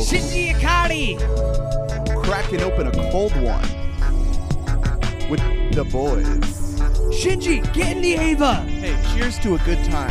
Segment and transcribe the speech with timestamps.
[0.00, 1.18] Shinji Ikari.
[2.24, 3.60] cracking open a cold one
[5.28, 5.40] with
[5.74, 6.80] the boys.
[7.20, 8.54] Shinji, get in the Eva.
[8.62, 10.10] Hey, cheers to a good time.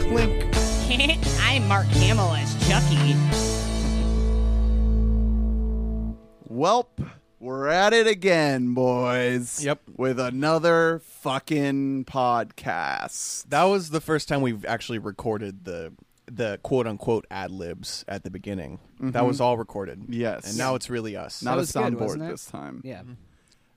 [0.00, 0.48] Clink.
[1.40, 3.14] I'm Mark Hamill as Chucky.
[6.52, 9.64] Welp, we're at it again, boys.
[9.64, 9.82] Yep.
[9.96, 13.44] With another fucking podcast.
[13.50, 15.92] That was the first time we've actually recorded the
[16.26, 18.78] the quote unquote ad libs at the beginning.
[19.00, 20.04] That was all recorded.
[20.08, 20.48] Yes.
[20.48, 21.42] And now it's really us.
[21.42, 22.80] Not a was good, soundboard this time.
[22.84, 23.02] Yeah.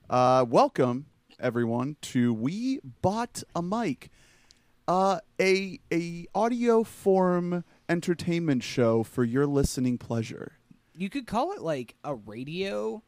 [0.08, 1.06] Uh, welcome
[1.40, 4.10] everyone to We Bought a Mic,
[4.86, 10.52] uh, a a audio form entertainment show for your listening pleasure.
[10.94, 13.02] You could call it like a radio,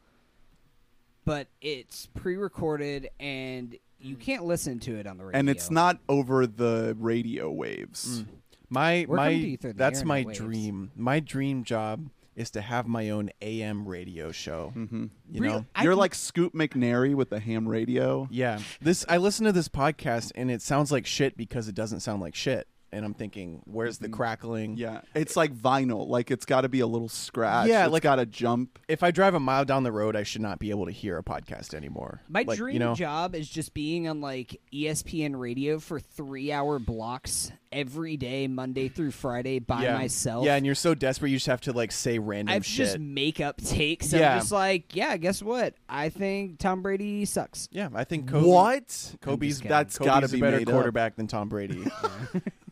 [1.24, 5.38] but it's pre-recorded and you can't listen to it on the radio.
[5.38, 8.24] And it's not over the radio waves.
[8.70, 10.38] My We're my you through the that's my waves.
[10.38, 10.90] dream.
[10.96, 14.72] My dream job is to have my own AM radio show.
[14.76, 15.06] Mm-hmm.
[15.30, 15.66] You Real- know.
[15.74, 18.28] I You're can- like Scoot McNairy with the ham radio.
[18.30, 18.60] Yeah.
[18.80, 22.20] This I listen to this podcast and it sounds like shit because it doesn't sound
[22.22, 22.68] like shit.
[22.90, 24.72] And I'm thinking, where's the crackling?
[24.72, 24.80] Mm-hmm.
[24.80, 26.08] Yeah, it's like vinyl.
[26.08, 27.68] Like it's got to be a little scratch.
[27.68, 28.78] Yeah, it's like- got to jump.
[28.88, 31.18] If I drive a mile down the road, I should not be able to hear
[31.18, 32.22] a podcast anymore.
[32.28, 36.78] My Like, dream you know, job is just being on like ESPN radio for three-hour
[36.78, 39.98] blocks every day, Monday through Friday, by yeah.
[39.98, 40.46] myself.
[40.46, 42.86] Yeah, and you're so desperate, you just have to like say random I have shit.
[42.86, 44.10] just make up takes.
[44.14, 44.32] Yeah.
[44.32, 45.74] I'm just like, yeah, guess what?
[45.90, 47.68] I think Tom Brady sucks.
[47.70, 49.14] Yeah, I think Kobe, What?
[49.20, 49.68] Kobe's kidding.
[49.68, 50.72] That's Kobe's gotta a be better made up.
[50.72, 51.84] quarterback than Tom Brady.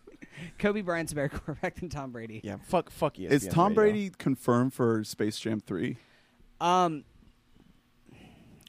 [0.58, 2.40] Kobe Bryant's a better quarterback than Tom Brady.
[2.44, 3.28] yeah, fuck, fuck you.
[3.28, 5.96] Is Tom Brady confirmed for Space Jam Three?
[6.60, 7.04] Um.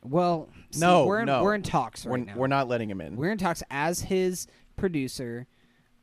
[0.04, 1.44] Well, see, No, we're in, no.
[1.44, 2.34] we're in talks right We're, now.
[2.38, 3.16] we're not letting him in.
[3.18, 4.48] We're in talks as his
[4.78, 5.48] producer.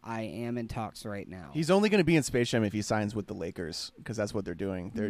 [0.03, 1.49] I am in talks right now.
[1.55, 4.19] He's only going to be in Space Jam if he signs with the Lakers because
[4.19, 4.93] that's what they're doing.
[4.95, 5.07] They're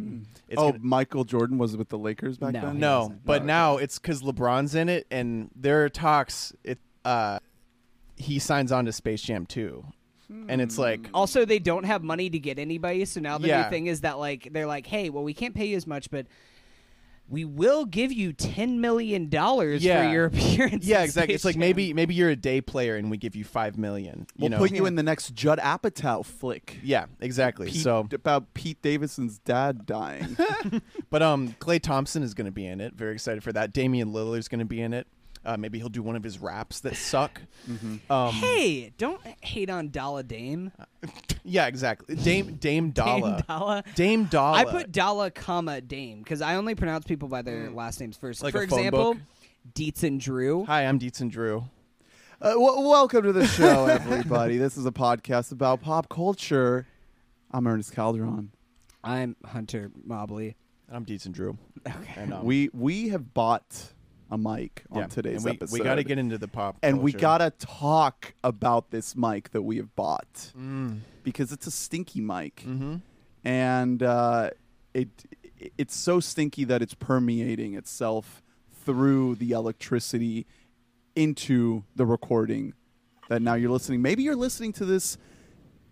[0.48, 2.78] it's oh, gonna- Michael Jordan was with the Lakers back No, then.
[2.78, 3.24] no, wasn't.
[3.24, 6.52] but Oh, now it's because LeBron's in it, and there are talks.
[6.62, 7.40] It uh,
[8.16, 9.84] he signs on to Space Jam too,
[10.28, 13.62] and it's like also, they don't have money to get anybody, so now the Yeah.
[13.64, 16.10] new thing is that like they're like, hey, well, we can't pay you as much,
[16.10, 16.26] but
[17.26, 20.04] we will give you ten million dollars Yeah.
[20.06, 20.84] for your appearance.
[20.86, 21.34] yeah, in exactly.
[21.34, 21.60] It's Space like Jam.
[21.60, 24.26] maybe maybe you're a day player and we give you five million.
[24.36, 26.78] You We'll know, put you in the next Judd Apatow flick.
[26.82, 27.70] yeah, exactly.
[27.70, 30.36] Pete, so, about Pete Davidson's dad dying.
[31.10, 32.94] but um, Klay Thompson is going to be in it.
[32.94, 33.72] Very excited for that.
[33.72, 35.06] Damian Lillard's going to be in it.
[35.44, 37.40] Uh, maybe he'll do one of his raps that suck.
[38.10, 40.72] Um, Hey, don't hate on Dolla Dame.
[41.44, 42.14] yeah, exactly.
[42.16, 43.36] Dame Dame Dolla.
[43.36, 43.84] Dame Dolla.
[43.94, 44.56] Dame Dolla.
[44.58, 48.42] I put Dolla comma Dame because I only pronounce people by their last names first.
[48.42, 49.22] Like For a phone example, book?
[49.74, 50.64] Dietz and Drew.
[50.66, 51.64] Hi, I'm Dietz and Drew.
[52.40, 54.58] Uh, w- welcome to the show, everybody.
[54.58, 56.86] this is a podcast about pop culture.
[57.50, 58.50] I'm Ernest Calderon.
[59.02, 60.56] I'm Hunter Mobley.
[60.90, 61.56] I'm Dietz and Drew.
[61.86, 62.14] Okay.
[62.16, 63.93] And, um, we we have bought
[64.34, 65.72] a mic on yeah, today's and we, episode.
[65.78, 69.62] We got to get into the pop, and we gotta talk about this mic that
[69.62, 71.00] we have bought Mm.
[71.22, 72.96] because it's a stinky mic, Mm-hmm.
[73.44, 74.50] and uh,
[74.92, 75.08] it
[75.78, 78.42] it's so stinky that it's permeating itself
[78.84, 80.46] through the electricity
[81.16, 82.74] into the recording.
[83.30, 84.02] That now you're listening.
[84.02, 85.16] Maybe you're listening to this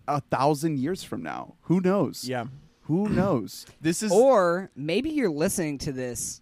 [0.07, 1.55] a thousand years from now.
[1.63, 2.25] Who knows?
[2.27, 2.45] Yeah.
[2.83, 3.65] Who knows?
[3.81, 6.41] This is Or maybe you're listening to this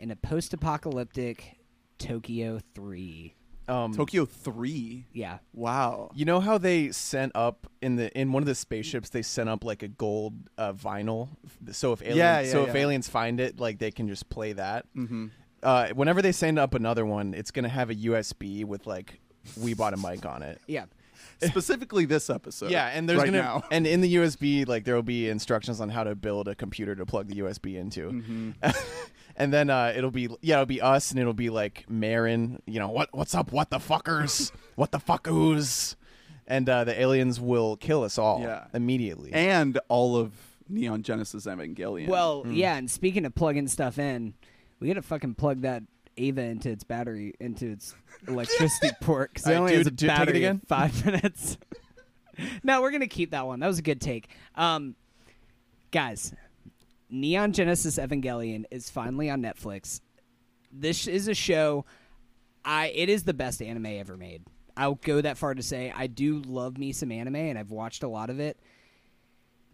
[0.00, 1.56] in a post-apocalyptic
[1.98, 3.34] Tokyo 3.
[3.68, 5.06] um, Tokyo Three.
[5.12, 5.38] Yeah.
[5.52, 6.10] Wow.
[6.14, 9.48] You know how they sent up in the in one of the spaceships they sent
[9.48, 11.28] up like a gold uh, vinyl,
[11.70, 14.54] so if aliens, Yeah, yeah, so if aliens find it, like they can just play
[14.54, 14.86] that.
[14.96, 15.26] Mm-hmm.
[15.62, 19.20] Uh, whenever they send up another one, it's gonna have a USB with like
[19.56, 20.58] we bought a mic on it.
[20.66, 20.86] Yeah.
[21.42, 22.70] Specifically, this episode.
[22.70, 23.62] yeah, and there's right gonna now.
[23.70, 26.94] and in the USB like there will be instructions on how to build a computer
[26.96, 28.10] to plug the USB into.
[28.10, 28.50] Mm-hmm.
[29.40, 32.78] and then uh, it'll be yeah, it'll be us, and it'll be like Maron, you
[32.78, 35.96] know what what's up, what the fuckers, what the fuckoos,
[36.46, 38.66] and uh, the aliens will kill us all Yeah.
[38.74, 39.32] immediately.
[39.32, 40.32] and all of
[40.68, 42.06] Neon Genesis Evangelion.
[42.08, 44.34] Well, yeah, and speaking of plugging stuff in,
[44.78, 45.82] we got to fucking plug that
[46.16, 47.94] Eva into its battery, into its
[48.28, 50.60] electricity port, because it All right, only has a dude, dude, take it battery again.
[50.62, 51.58] of five minutes.
[52.62, 53.60] no, we're going to keep that one.
[53.60, 54.28] That was a good take.
[54.54, 54.94] Um,
[55.90, 56.32] guys,
[57.10, 60.00] Neon Genesis Evangelion is finally on Netflix.
[60.72, 61.84] This is a show.
[62.64, 64.44] I it is the best anime ever made.
[64.76, 68.02] I'll go that far to say I do love me some anime, and I've watched
[68.02, 68.58] a lot of it.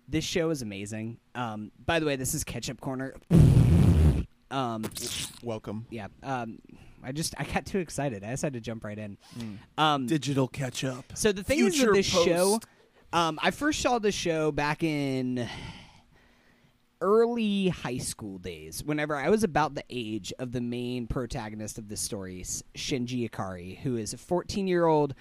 [0.08, 1.18] This show is amazing.
[1.34, 3.14] Um, by the way, this is Ketchup Corner.
[4.50, 4.84] Um,
[5.42, 5.86] Welcome.
[5.90, 6.06] yeah.
[6.22, 6.60] Um,
[7.02, 8.24] I just I got too excited.
[8.24, 9.18] I decided to jump right in.
[9.38, 9.58] Mm.
[9.76, 11.04] Um, digital catch up.
[11.14, 12.60] so the thing is with this show,
[13.12, 15.48] um, I first saw this show back in
[17.00, 21.88] early high school days, whenever I was about the age of the main protagonist of
[21.88, 25.14] this story, Shinji Ikari, who is a 14 year old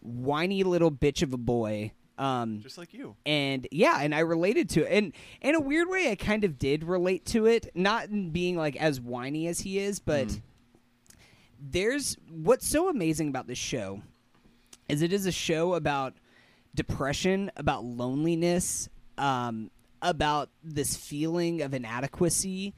[0.00, 1.92] whiny little bitch of a boy.
[2.18, 3.16] Um, Just like you.
[3.24, 6.58] and yeah, and I related to it, and in a weird way, I kind of
[6.58, 10.28] did relate to it, not in being like as whiny as he is, but
[11.58, 14.02] there's what's so amazing about this show
[14.88, 16.14] is it is a show about
[16.74, 18.88] depression, about loneliness,
[19.18, 19.70] um,
[20.02, 22.74] about this feeling of inadequacy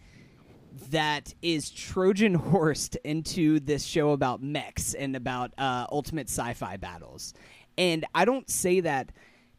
[0.91, 7.35] that is Trojan horsed into this show about mechs and about uh, ultimate sci-fi battles.
[7.79, 9.13] And I don't say that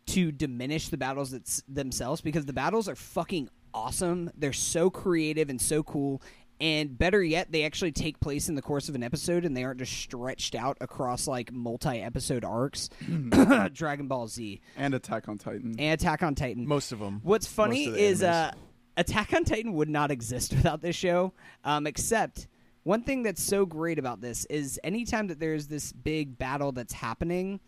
[0.07, 4.29] to diminish the battles themselves because the battles are fucking awesome.
[4.35, 6.21] They're so creative and so cool.
[6.63, 9.65] And better yet, they actually take place in the course of an episode and they
[9.65, 12.89] aren't just stretched out across like multi episode arcs.
[13.73, 15.75] Dragon Ball Z and Attack on Titan.
[15.77, 16.65] and Attack on Titan.
[16.65, 17.19] Most of them.
[17.21, 18.53] What's funny the is uh,
[18.95, 21.33] Attack on Titan would not exist without this show.
[21.65, 22.47] Um, except
[22.83, 26.93] one thing that's so great about this is anytime that there's this big battle that's
[26.93, 27.59] happening,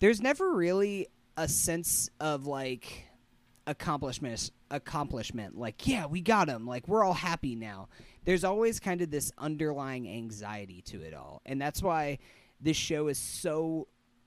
[0.00, 1.06] there's never really
[1.36, 3.06] a sense of like
[3.66, 7.88] accomplishment accomplishment like yeah we got him like we're all happy now
[8.24, 12.18] there's always kind of this underlying anxiety to it all and that's why
[12.60, 13.86] this show is so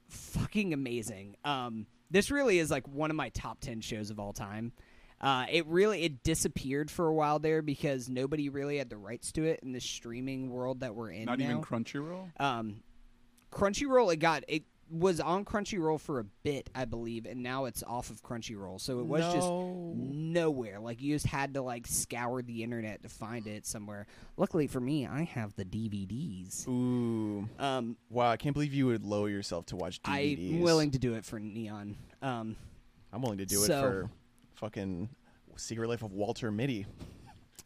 [0.09, 4.33] fucking amazing um this really is like one of my top 10 shows of all
[4.33, 4.71] time
[5.19, 9.31] uh, it really it disappeared for a while there because nobody really had the rights
[9.31, 11.45] to it in the streaming world that we're in Not now.
[11.45, 12.39] even Crunchyroll.
[12.39, 12.83] Um,
[13.51, 17.83] Crunchyroll, it got it was on Crunchyroll for a bit, I believe, and now it's
[17.83, 18.79] off of Crunchyroll.
[18.79, 19.47] So it was just
[19.95, 20.79] nowhere.
[20.79, 24.07] Like you just had to like scour the internet to find it somewhere.
[24.37, 26.67] Luckily for me, I have the DVDs.
[26.67, 27.47] Ooh.
[27.59, 30.55] Um, Wow, I can't believe you would lower yourself to watch DVDs.
[30.55, 31.97] I'm willing to do it for Neon.
[32.21, 32.55] Um,
[33.11, 34.09] I'm willing to do So- it for
[34.55, 35.09] fucking
[35.57, 36.85] Secret Life of Walter Mitty.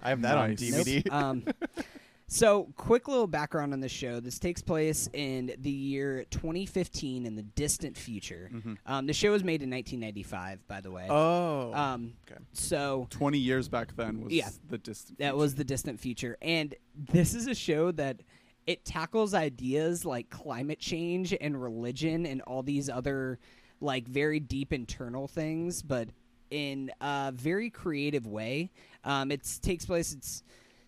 [0.02, 0.50] I have that Nice.
[0.50, 1.04] on DVD.
[1.06, 1.14] Nope.
[1.14, 1.46] um,
[2.33, 4.22] so, quick little background on the show.
[4.22, 8.50] This takes place in the year 2015 in the distant future.
[8.86, 11.07] Um, the show was made in 1995, by the way.
[11.10, 11.74] oh.
[11.74, 12.39] Um, okay.
[12.54, 14.50] so Twenty years back then was Yeah.
[14.69, 15.19] the distant.
[15.19, 18.22] that was the distant future, and this is a show that
[18.66, 23.39] it tackles ideas like climate change and religion and all these other
[23.81, 26.07] like very deep internal things, but
[26.50, 28.72] in a very creative way.
[29.04, 30.13] Um, it takes place.
[30.13, 30.44] It's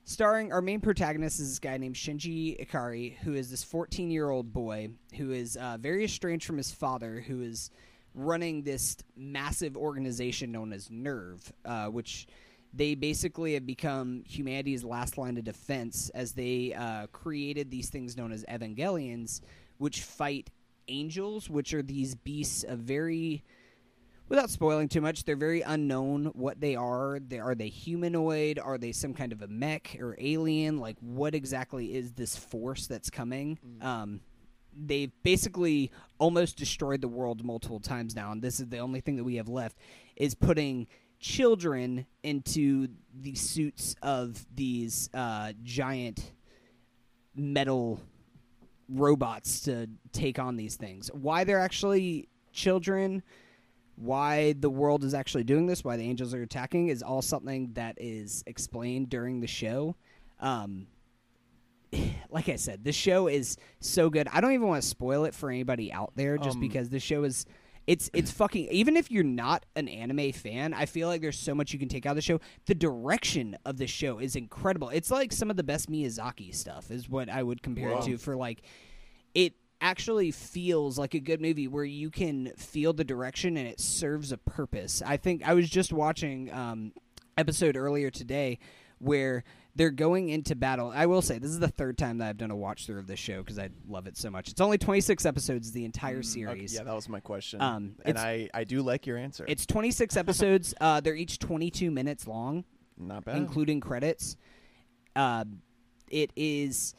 [0.05, 4.29] starring our main protagonist is this guy named Shinji Ikari, who is this 14 year
[4.29, 7.69] old boy who is uh, very estranged from his father, who is
[8.13, 12.27] running this massive organization known as NERV, uh, which
[12.73, 18.17] they basically have become humanity's last line of defense as they uh, created these things
[18.17, 19.41] known as Evangelions,
[19.77, 20.49] which fight
[20.87, 23.43] angels, which are these beasts of very
[24.33, 27.19] without spoiling too much, they're very unknown what they are.
[27.19, 28.57] They are they humanoid?
[28.57, 30.79] Are they some kind of a mech or alien?
[30.79, 33.59] Like what exactly is this force that's coming?
[33.85, 34.21] Um,
[34.75, 39.17] they've basically almost destroyed the world multiple times now, and this is the only thing
[39.17, 39.77] that we have left
[40.15, 40.87] is putting
[41.19, 46.31] children into the suits of these uh, giant
[47.35, 48.01] metal
[48.89, 51.11] robots to take on these things.
[51.13, 53.21] Why they're actually children,
[53.95, 57.71] why the world is actually doing this, why the angels are attacking, is all something
[57.73, 59.95] that is explained during the show.
[60.39, 60.87] Um,
[62.29, 64.27] like I said, this show is so good.
[64.31, 67.03] I don't even want to spoil it for anybody out there, just Um, because this
[67.03, 67.45] show is.
[67.85, 71.53] It's it's fucking even if you're not an anime fan, I feel like there's so
[71.53, 72.39] much you can take out of the show.
[72.65, 74.87] The direction of the show is incredible.
[74.87, 78.17] It's like some of the best Miyazaki stuff is what I would compare it to
[78.17, 78.61] for like
[79.33, 83.79] it actually feels like a good movie where you can feel the direction and it
[83.79, 85.03] serves a purpose.
[85.05, 86.93] I think I was just watching um
[87.37, 88.59] episode earlier today
[88.99, 89.43] where
[89.75, 90.91] they're going into battle.
[90.95, 93.07] I will say this is the third time that I've done a watch through of
[93.07, 94.47] this show because I love it so much.
[94.49, 96.73] It's only 26 episodes the entire Okay, series.
[96.75, 97.59] yeah, that was my question.
[97.59, 99.43] Um, and I, I do like your answer.
[99.47, 100.73] It's 26 episodes.
[100.79, 102.63] Uh, they're each 22 minutes long,
[102.97, 103.35] not bad.
[103.37, 104.37] including credits.
[105.15, 105.45] Uh,
[106.09, 106.93] it is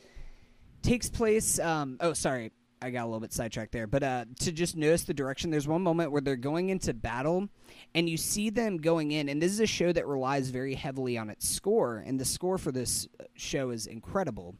[0.82, 1.60] takes place.
[1.60, 2.50] Um, oh, sorry,
[2.84, 3.86] I got a little bit sidetracked there.
[3.86, 7.48] But uh, to just notice the direction, there's one moment where they're going into battle,
[7.94, 9.28] and you see them going in.
[9.28, 12.58] And this is a show that relies very heavily on its score, and the score
[12.58, 14.54] for this uh, show is incredible.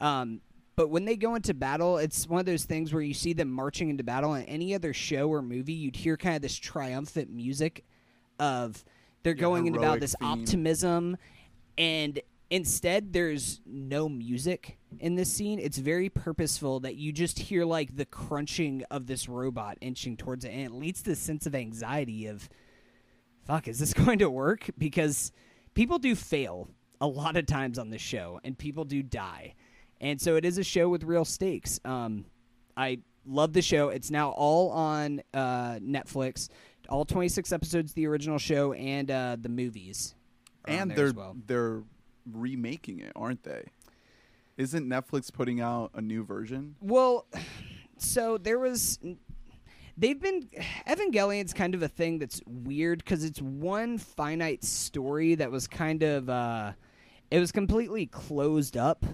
[0.00, 0.40] Um,
[0.76, 3.50] but when they go into battle, it's one of those things where you see them
[3.50, 4.34] marching into battle.
[4.34, 7.84] In any other show or movie, you'd hear kind of this triumphant music
[8.38, 8.84] of
[9.22, 10.28] they're Yeah, going into battle, this theme.
[10.28, 11.16] optimism,
[11.78, 12.20] and
[12.54, 15.58] instead there's no music in this scene.
[15.58, 20.44] It's very purposeful that you just hear like the crunching of this robot inching towards
[20.44, 22.48] it, and it leads to a sense of anxiety of,
[23.44, 24.70] fuck, is this going to work?
[24.78, 25.32] Because
[25.74, 26.68] people do fail
[27.00, 29.54] a lot of times on this show, and people do die,
[30.00, 31.80] and so it is a show with real stakes.
[31.84, 32.24] Um,
[32.76, 33.88] I love the show.
[33.88, 36.48] It's now all on uh, Netflix.
[36.88, 40.14] All 26 episodes, of the original show, and uh, the movies.
[40.66, 41.36] and there they're well.
[41.46, 41.82] they're
[42.30, 43.66] remaking it, aren't they?
[44.56, 46.76] Isn't Netflix putting out a new version?
[46.80, 47.26] Well,
[47.98, 48.98] so there was.
[49.96, 50.48] They've been.
[50.88, 56.02] Evangelion's kind of a thing that's weird because it's one finite story that was kind
[56.02, 56.28] of.
[56.28, 56.72] Uh,
[57.30, 59.04] it was completely closed up,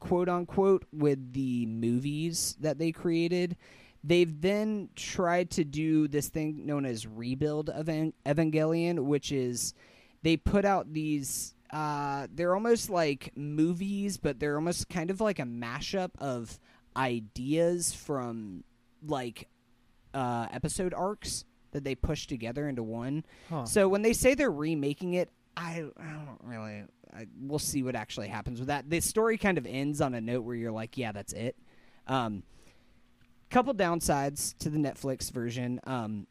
[0.00, 3.56] quote unquote, with the movies that they created.
[4.02, 9.74] They've then tried to do this thing known as Rebuild Evan- Evangelion, which is
[10.22, 15.38] they put out these uh, they're almost like movies, but they're almost kind of like
[15.38, 16.58] a mashup of
[16.96, 18.64] ideas from
[19.06, 19.48] like
[20.14, 23.24] uh, episode arcs that they push together into one.
[23.48, 23.64] Huh.
[23.64, 26.84] So when they say they're remaking it, I, I don't really.
[27.12, 28.88] I, we'll see what actually happens with that.
[28.88, 31.56] The story kind of ends on a note where you're like, yeah, that's it.
[32.06, 32.42] Um,
[33.50, 35.80] couple downsides to the Netflix version.
[35.84, 36.26] Um,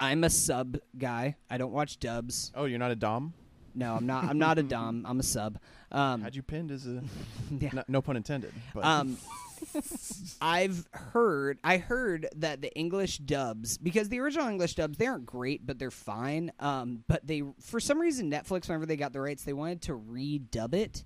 [0.00, 1.36] I'm a sub guy.
[1.50, 2.52] I don't watch dubs.
[2.54, 3.34] Oh, you're not a dom?
[3.74, 4.24] No, I'm not.
[4.24, 5.04] I'm not a dom.
[5.08, 5.58] I'm a sub.
[5.90, 7.02] Um, Had you pinned as a
[7.50, 7.70] yeah.
[7.72, 8.52] no, no pun intended.
[8.74, 9.16] But Um,
[10.40, 15.26] I've heard, I heard that the English dubs, because the original English dubs, they aren't
[15.26, 16.52] great, but they're fine.
[16.60, 19.92] Um, but they, for some reason, Netflix, whenever they got the rights, they wanted to
[19.92, 21.04] redub it,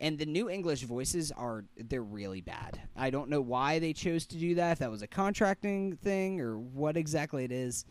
[0.00, 2.80] and the new English voices are they're really bad.
[2.96, 4.72] I don't know why they chose to do that.
[4.72, 7.84] If that was a contracting thing or what exactly it is.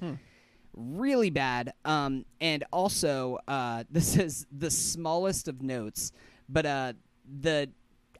[0.75, 1.74] Really bad.
[1.86, 6.12] Um, and also, uh, this is the smallest of notes,
[6.50, 6.94] but uh,
[7.42, 7.70] the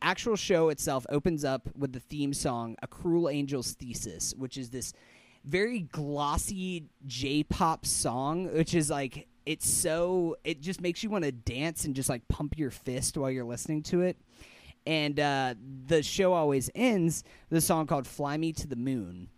[0.02, 4.70] actual show itself opens up with the theme song "A Cruel Angel's Thesis," which is
[4.70, 4.94] this
[5.44, 11.32] very glossy J-pop song, which is like it's so it just makes you want to
[11.32, 14.18] dance and just like pump your fist while you're listening to it.
[14.86, 15.56] And uh,
[15.88, 19.30] the show always ends with a song called "Fly Me to the Moon,"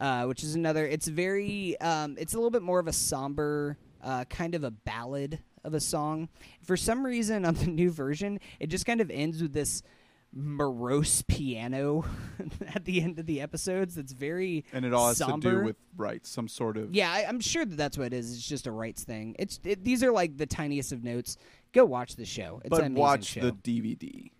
[0.00, 0.86] uh, which is another.
[0.86, 1.80] It's very.
[1.80, 5.74] Um, it's a little bit more of a somber, uh, kind of a ballad of
[5.74, 6.28] a song.
[6.62, 9.82] For some reason, on the new version, it just kind of ends with this
[10.30, 12.04] morose piano
[12.74, 13.94] at the end of the episodes.
[13.94, 15.60] That's very And it all has to somber.
[15.60, 18.34] do with rights some sort of Yeah, I, I'm sure that that's what it is.
[18.34, 19.36] It's just a rights thing.
[19.38, 21.36] It's it, these are like the tiniest of notes.
[21.72, 22.60] Go watch the show.
[22.64, 23.40] It's but watch show.
[23.40, 24.30] the DVD.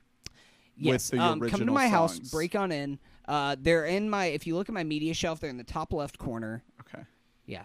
[0.77, 2.99] yes, the um, come to my house, break on in.
[3.29, 4.27] Uh, they're in my.
[4.27, 6.65] If you look at my media shelf, they're in the top left corner.
[6.81, 7.05] Okay.
[7.47, 7.65] Yeah,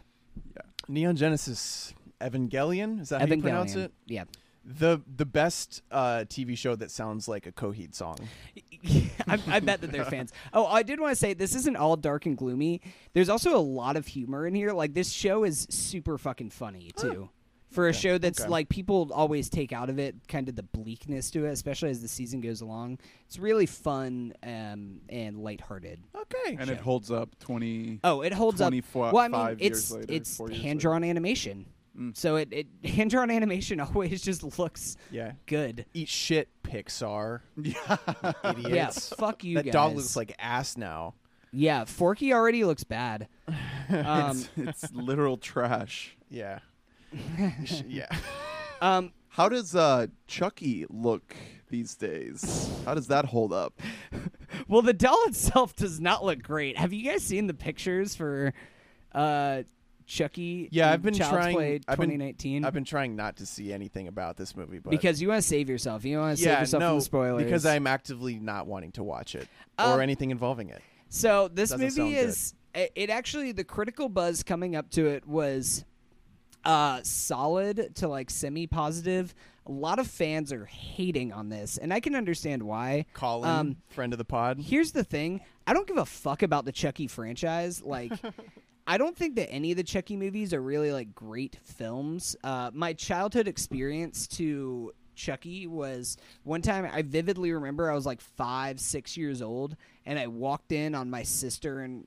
[0.55, 0.61] Yeah.
[0.89, 3.91] Neon Genesis Evangelion is that how you pronounce it?
[4.05, 4.25] Yeah.
[4.65, 8.17] The the best uh, TV show that sounds like a Coheed song.
[9.27, 10.31] I, I bet that they're fans.
[10.53, 12.81] Oh, I did want to say this isn't all dark and gloomy.
[13.13, 14.71] There's also a lot of humor in here.
[14.71, 17.29] Like this show is super fucking funny too.
[17.73, 18.49] For a Okay, show that's okay.
[18.49, 22.01] like people always take out of it, kind of the bleakness to it, especially as
[22.01, 22.99] the season goes along.
[23.27, 25.99] It's really fun um, and lighthearted.
[26.15, 26.57] Okay.
[26.59, 27.99] And it holds up twenty.
[28.03, 28.67] Oh, it holds up.
[28.69, 31.65] 24 Well, I mean, it's later, it's hand drawn animation,
[31.99, 32.17] Mm.
[32.17, 35.33] so it, it hand drawn animation always just looks yeah.
[35.45, 35.85] good.
[35.93, 37.41] Eat shit, Pixar.
[37.61, 37.97] Yeah.
[38.43, 39.11] Idiots.
[39.11, 39.73] Yeah, fuck you that guys.
[39.73, 41.13] dog looks like ass now.
[41.51, 41.85] yeah.
[41.85, 43.27] Forky already looks bad.
[43.89, 46.15] Um, it's, it's literal trash.
[46.29, 46.59] Yeah.
[47.87, 48.07] Yeah.
[48.81, 51.35] um, How does uh, Chucky look
[51.69, 52.71] these days?
[52.85, 53.79] How does that hold up?
[54.67, 56.77] Well, the doll itself does not look great.
[56.77, 58.53] Have you guys seen the pictures for
[59.13, 59.63] uh,
[60.05, 60.69] Chucky?
[60.71, 62.63] Yeah, I've been Child's trying- Play I've been- 2019.
[62.63, 65.47] I've been trying not to see anything about this movie, but because you want to
[65.47, 66.05] save yourself.
[66.05, 67.43] You want to yeah, save yourself no, from spoilers.
[67.43, 69.47] because I'm actively not wanting to watch it
[69.79, 70.81] Um, or anything involving it.
[71.09, 72.29] So this Doesn't sound movie good.
[72.29, 75.83] is it, it actually the critical buzz coming up to it was
[76.65, 79.33] uh solid to like semi positive.
[79.65, 83.05] A lot of fans are hating on this, and I can understand why.
[83.13, 84.59] Colin, um, friend of the pod.
[84.59, 87.81] Here's the thing: I don't give a fuck about the Chucky franchise.
[87.81, 88.11] Like,
[88.87, 92.35] I don't think that any of the Chucky movies are really like great films.
[92.43, 98.19] Uh, my childhood experience to Chucky was one time I vividly remember I was like
[98.19, 102.05] five, six years old, and I walked in on my sister and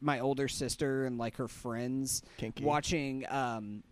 [0.00, 2.64] my older sister and like her friends Kinky.
[2.64, 3.82] watching um,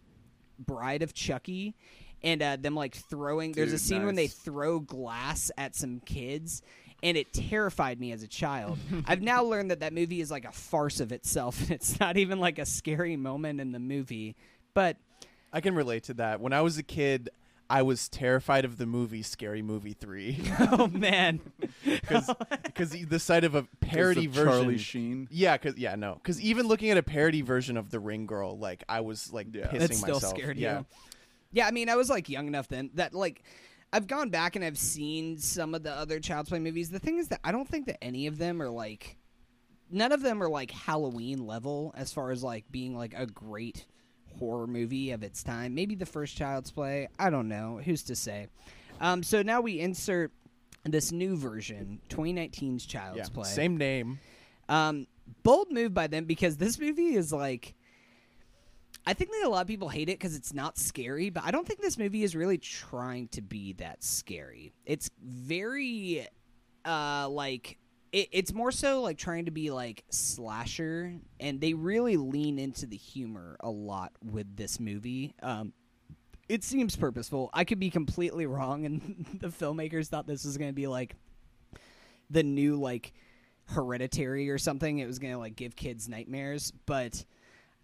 [0.59, 1.75] Bride of Chucky.
[2.23, 3.53] And uh, them like throwing.
[3.53, 6.63] there's a Dude, scene when they throw glass at some kids,
[7.03, 8.79] and it terrified me as a child.
[9.07, 12.17] I've now learned that that movie is like a farce of itself, and it's not
[12.17, 14.35] even like a scary moment in the movie.
[14.73, 14.97] But
[15.53, 16.41] I can relate to that.
[16.41, 17.29] When I was a kid,
[17.69, 20.41] I was terrified of the movie Scary Movie 3
[20.73, 21.41] oh man,
[21.85, 25.29] because the sight of a parody Of version Charlie Sheen.
[25.31, 28.57] Yeah, cause yeah, no, because even looking at a parody version of the Ring Girl,
[28.59, 29.67] like I was like Yeah.
[29.67, 30.37] pissing It still myself.
[30.37, 30.79] scared yeah.
[30.79, 30.87] you.
[31.53, 33.43] Yeah, I mean, I was like young enough then that like
[33.93, 36.91] I've gone back and I've seen some of the other Child's Play movies.
[36.91, 39.17] The thing is that I don't think that any of them are like
[39.91, 43.87] none of them are like Halloween level as far as like being like a great
[44.39, 45.75] horror movie of its time.
[45.75, 48.49] Maybe the first Child's Play, I don't know, who's to say.
[49.01, 50.33] Um, so now we insert
[50.85, 53.49] this new version, 2019's Child's Yeah, Play.
[53.49, 54.19] same name.
[54.69, 55.07] Um,
[55.43, 57.75] bold move by them because this movie is like.
[59.09, 61.53] I think that a lot of people hate it because it's not scary, but I
[61.53, 64.73] don't think this movie is really trying to be that scary.
[64.85, 66.27] It's very,
[66.85, 67.79] uh, like
[68.13, 72.87] it, it's more so like trying to be like slasher, and they really lean into
[72.87, 75.35] the humor a lot with this movie.
[75.43, 75.73] Um,
[76.49, 77.51] it seems purposeful.
[77.53, 81.17] I could be completely wrong, and the filmmakers thought this was going to be like
[82.31, 83.13] the new like
[83.69, 87.25] hereditary or something it was gonna like give kids nightmares but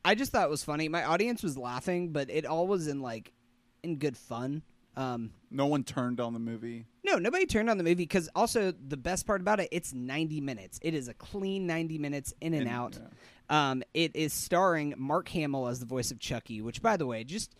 [0.04, 3.00] i just thought it was funny my audience was laughing but it all was in
[3.00, 3.32] like
[3.82, 4.62] in good fun
[4.96, 6.86] um No one turned on the movie.
[7.04, 10.40] no nobody turned on the movie because also the best part about it it's 90
[10.40, 12.98] minutes it is a clean 90 minutes in and In- out
[13.50, 13.70] yeah.
[13.70, 17.24] um it is starring mark hamill as the voice of chucky which by the way
[17.24, 17.54] just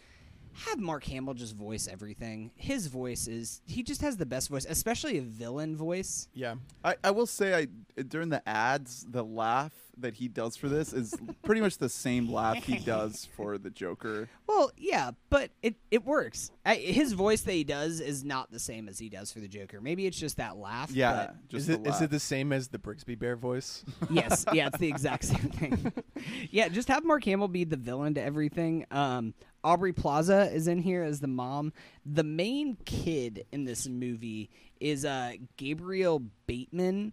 [0.66, 2.50] have Mark Hamill just voice everything.
[2.56, 6.28] His voice is he just has the best voice, especially a villain voice.
[6.34, 6.56] Yeah.
[6.84, 10.92] I, I will say I during the ads the laugh that he does for this
[10.92, 14.28] is pretty much the same laugh he does for the Joker.
[14.46, 16.50] Well, yeah, but it it works.
[16.64, 19.48] I, his voice that he does is not the same as he does for the
[19.48, 19.80] Joker.
[19.80, 20.90] Maybe it's just that laugh.
[20.90, 22.02] Yeah, but- just Is the it is laugh.
[22.02, 23.84] it the same as the Brixby Bear voice?
[24.10, 25.92] yes, yeah, it's the exact same thing.
[26.50, 28.86] yeah, just have Mark Hamill be the villain to everything.
[28.90, 29.34] Um,
[29.64, 31.72] Aubrey Plaza is in here as the mom.
[32.06, 37.12] The main kid in this movie is uh, Gabriel Bateman,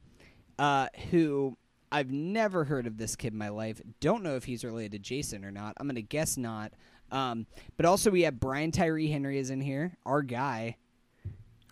[0.58, 1.56] uh, who
[1.92, 3.82] I've never heard of this kid in my life.
[4.00, 5.74] Don't know if he's related to Jason or not.
[5.78, 6.74] I'm gonna guess not.
[7.12, 7.48] Um,
[7.78, 10.78] but also we have Brian Tyree Henry is in here, our guy.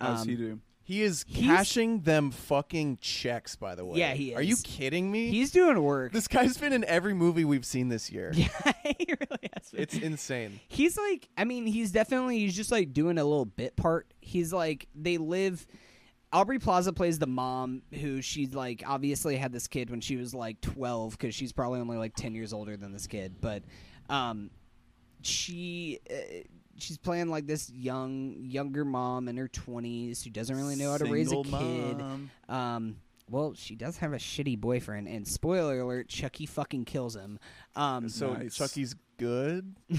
[0.00, 0.60] How's Um, he do?
[0.82, 3.98] He is cashing them fucking checks, by the way.
[3.98, 4.36] Yeah, he is.
[4.38, 5.28] Are you kidding me?
[5.28, 6.12] He's doing work.
[6.12, 8.32] this guy's been in every movie we've seen this year.
[8.34, 8.48] yeah,
[8.98, 9.70] he really has.
[9.70, 9.82] been.
[9.82, 10.60] It's insane.
[10.66, 14.06] He's like, I mean, he's definitely he's just like doing a little bit part.
[14.20, 15.66] He's like, they live.
[16.32, 20.34] Aubrey Plaza plays the mom who she's like obviously had this kid when she was
[20.34, 23.62] like 12 because she's probably only like 10 years older than this kid, but
[24.10, 24.50] um,
[25.22, 26.14] she uh,
[26.76, 30.98] she's playing like this young younger mom in her 20s who doesn't really know how
[30.98, 32.04] to raise a Single kid.
[32.48, 32.96] Um,
[33.30, 37.38] well, she does have a shitty boyfriend, and spoiler alert: Chucky fucking kills him.
[37.76, 38.56] Um, So Nice.
[38.56, 39.74] Chucky's good.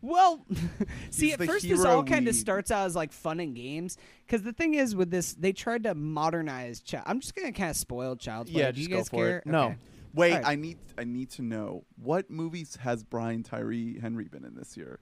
[0.00, 0.44] Well,
[1.10, 3.96] see, He's at first this all kind of starts out as like fun and games
[4.24, 6.80] because the thing is with this, they tried to modernize.
[6.88, 8.60] Chi- I'm just gonna kind of spoil Child's Play.
[8.60, 9.38] Yeah, Do you just go guys for care?
[9.38, 9.46] it.
[9.46, 9.64] No.
[9.64, 9.76] Okay.
[10.14, 10.46] Wait, Alright.
[10.46, 14.76] I need I need to know what movies has Brian Tyree Henry been in this
[14.76, 15.00] year?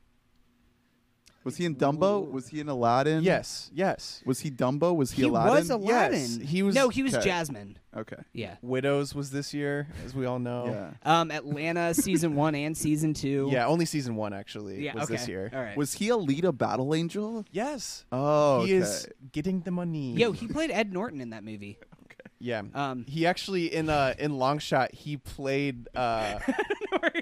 [1.44, 2.30] Was he in Dumbo?
[2.30, 3.22] Was he in Aladdin?
[3.24, 4.22] Yes, yes.
[4.24, 4.94] Was he Dumbo?
[4.94, 5.64] Was he, Aladdin?
[5.64, 5.80] He Aladdin?
[5.82, 6.40] was Aladdin.
[6.40, 7.24] Yes, he was- No, he was Okay.
[7.24, 7.78] Jasmine.
[7.96, 8.16] Okay.
[8.32, 8.56] Yeah.
[8.62, 10.66] Widows was this year, as we all know.
[11.04, 11.20] Yeah.
[11.20, 13.48] Um, Atlanta season one and season two.
[13.52, 14.94] Yeah, only season one actually Yeah.
[14.94, 15.14] was okay.
[15.14, 15.50] this year.
[15.52, 15.76] All right.
[15.76, 17.44] Was he Alita Battle Angel?
[17.50, 18.04] Yes.
[18.12, 18.84] Oh, He okay.
[18.84, 20.12] is getting the money.
[20.14, 21.78] Yo, he played Ed Norton in that movie.
[22.04, 22.30] Okay.
[22.40, 22.62] Yeah.
[22.74, 27.21] Um, he actually in uh in long shot he played uh where you're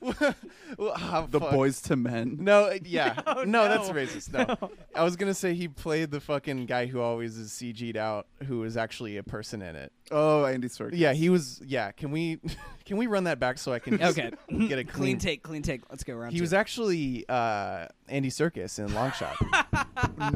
[0.78, 1.50] well, ah, the fuck.
[1.50, 2.36] Boyz II Men.
[2.40, 3.20] No, uh, yeah.
[3.26, 4.32] No, no, that's racist.
[4.32, 4.70] No.
[4.94, 8.26] I was going to say he played the fucking guy who always is CG'd out
[8.46, 9.92] who is actually a person in it.
[10.10, 10.92] Oh, Andy Serkis.
[10.94, 12.40] Yeah, he was yeah, can we
[12.84, 14.30] can we run that back so I can just Okay.
[14.68, 15.42] get a Clean clean take.
[15.42, 15.82] Clean take.
[15.90, 16.32] Let's go around.
[16.32, 16.42] He two.
[16.42, 19.36] was actually uh Andy Serkis in Long Shot.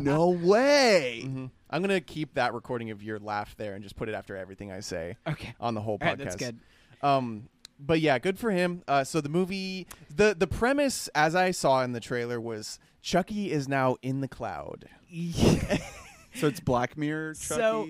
[0.01, 1.23] no way.
[1.27, 1.51] Mhm.
[1.71, 4.37] I'm going to keep that recording of your laugh there and just put it after
[4.37, 5.55] everything I say okay.
[5.59, 6.03] on the whole podcast.
[6.03, 6.61] All right, that's good.
[7.03, 8.83] Um, but yeah, good for him.
[8.89, 13.51] Uh, so the movie, the the premise, as I saw in the trailer, was Chucky
[13.51, 14.89] is now in the cloud.
[16.37, 17.35] So it's Black Mirror.
[17.35, 17.61] Chucky.
[17.61, 17.89] So,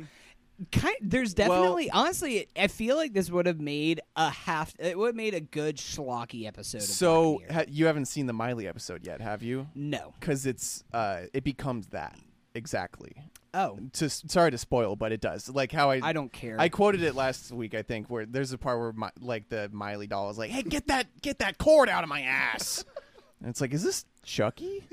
[0.70, 4.96] kind there's Well- definitely honestly i feel like this would have made a half it
[4.96, 7.52] would have made a good schlocky episode of So Black Mirror.
[7.64, 9.66] ha- you haven't seen the Miley episode yet, have you?
[9.74, 12.18] no Because it's uh, it becomes that
[12.54, 13.12] exactly.
[13.54, 15.48] Oh To sorry to spoil, but it does.
[15.48, 18.52] Like how I i don't care I quoted it last week, I think, where there's
[18.52, 21.56] a part where my, like the Miley doll is like, "Hey, get that get that
[21.58, 22.84] cord out of my ass,"
[23.40, 24.84] and it's like, "Is this Chucky?"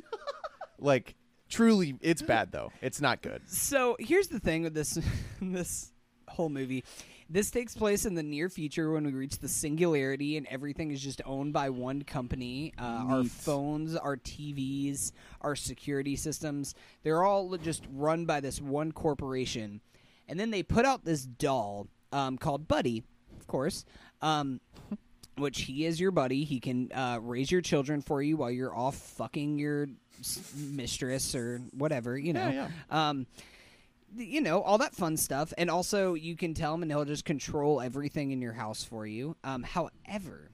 [0.79, 1.15] like,
[1.49, 2.71] truly, it's bad though.
[2.81, 3.41] It's not good.
[3.47, 4.97] so here's the thing with this
[5.41, 5.91] this
[6.27, 6.83] whole movie
[7.31, 11.01] this takes place in the near future when we reach the singularity and everything is
[11.01, 17.55] just owned by one company uh, our phones our tvs our security systems they're all
[17.57, 19.79] just run by this one corporation
[20.27, 23.03] and then they put out this doll um, called buddy
[23.39, 23.85] of course
[24.21, 24.59] um,
[25.37, 26.43] which he is your buddy.
[26.43, 29.87] He can uh, raise your children for you while you're off fucking your
[30.55, 32.49] mistress or whatever, you know.
[32.49, 33.45] Yeah, Um, th-
[34.15, 37.25] you know all that fun stuff, and also you can tell him, and he'll just
[37.25, 39.35] control everything in your house for you.
[39.43, 40.51] Um, however,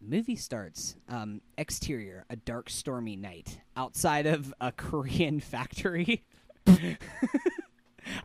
[0.00, 0.96] movie starts.
[1.08, 6.24] Um, exterior: a dark, stormy night outside of a Korean factory.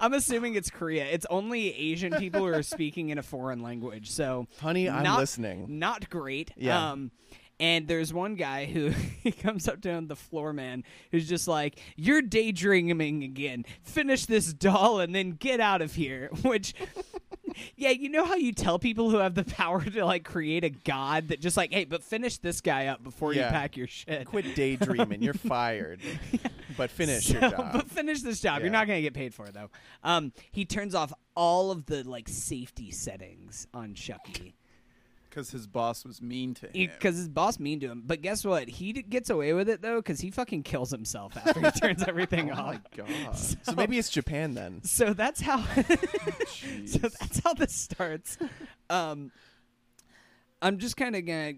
[0.02, 1.06] I'm assuming it's Korea.
[1.06, 4.12] It's only Asian people who are speaking in a foreign language.
[4.12, 5.80] So, Honey, I'm not- listening.
[5.80, 6.52] Not great.
[6.58, 6.92] Yeah.
[6.92, 7.12] Um,
[7.60, 8.90] and there's one guy who
[9.24, 13.66] he comes up to him, the floor man, who's just like, "You're daydreaming again.
[13.84, 16.74] Finish this doll and then get out of here." Which,
[17.76, 20.70] yeah, you know how you tell people who have the power to like create a
[20.70, 24.26] god that just like, "Hey, but finish this guy up before you pack your shit."
[24.26, 25.22] Quit daydreaming.
[25.22, 26.00] You're fired.
[26.78, 27.74] But finish your job.
[27.74, 28.62] But finish this job.
[28.62, 29.70] You're not going to get paid for it though.
[30.04, 34.56] Um, he turns off all of the like safety settings on Chucky
[35.30, 36.72] Because his boss was mean to him.
[36.74, 38.04] because his boss mean to him.
[38.06, 38.68] But guess what?
[38.68, 42.04] He d- gets away with it though because he fucking kills himself after he turns
[42.08, 42.66] everything oh off.
[42.66, 43.36] my god.
[43.38, 44.82] so maybe it's Japan then.
[44.84, 45.62] So that's how.
[45.76, 47.00] so Jeez.
[47.02, 48.38] that's how this starts.
[48.90, 49.32] Um,
[50.62, 51.54] I'm just kind of gonna,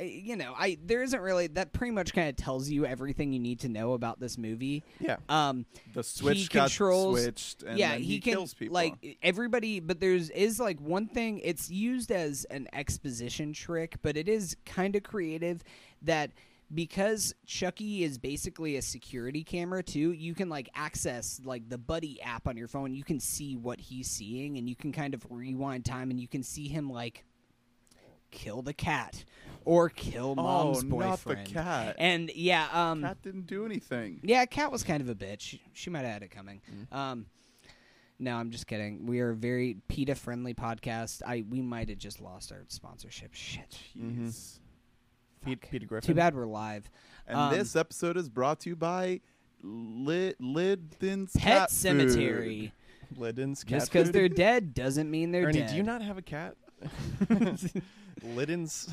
[0.00, 3.38] you know, I there isn't really that pretty much kind of tells you everything you
[3.38, 4.84] need to know about this movie.
[5.00, 5.16] Yeah.
[5.28, 8.74] Um, the switch he got controls- switched, and yeah, then he, he, can kills people.
[8.74, 11.40] like everybody, but there's is like one thing.
[11.42, 15.62] It's used as an exposition trick, but it is kind of creative
[16.02, 16.30] that
[16.74, 20.12] because Chucky is basically a security camera too.
[20.12, 22.94] You can like access like the Buddy app on your phone.
[22.94, 26.28] You can see what he's seeing, and you can kind of rewind time, and you
[26.28, 27.24] can see him like
[28.30, 29.24] kill the cat
[29.64, 31.38] or kill mom's oh, boyfriend.
[31.40, 31.96] not the cat.
[31.98, 34.20] And yeah, um, cat didn't do anything.
[34.22, 35.58] yeah, cat was kind of a bitch.
[35.72, 36.60] She, might have had it coming.
[36.72, 36.96] Mm-hmm.
[36.96, 37.26] Um,
[38.18, 39.06] no, I'm just kidding.
[39.06, 41.22] We are a very PETA friendly podcast.
[41.26, 43.34] I we might have just lost our sponsorship.
[43.34, 43.78] Shit.
[43.96, 44.58] Mhm.
[45.44, 46.06] Pete, Peter Griffin.
[46.08, 46.90] Too bad we're live.
[47.26, 49.20] And Um, this episode is brought to you by
[49.62, 52.72] Lid Lidden's Pet Cat Cemetery.
[53.16, 53.80] Liddon's cat.
[53.80, 55.70] Just because they're dead doesn't mean they're Ernie, dead.
[55.70, 56.56] do you not have a cat?
[58.22, 58.88] Liddon's.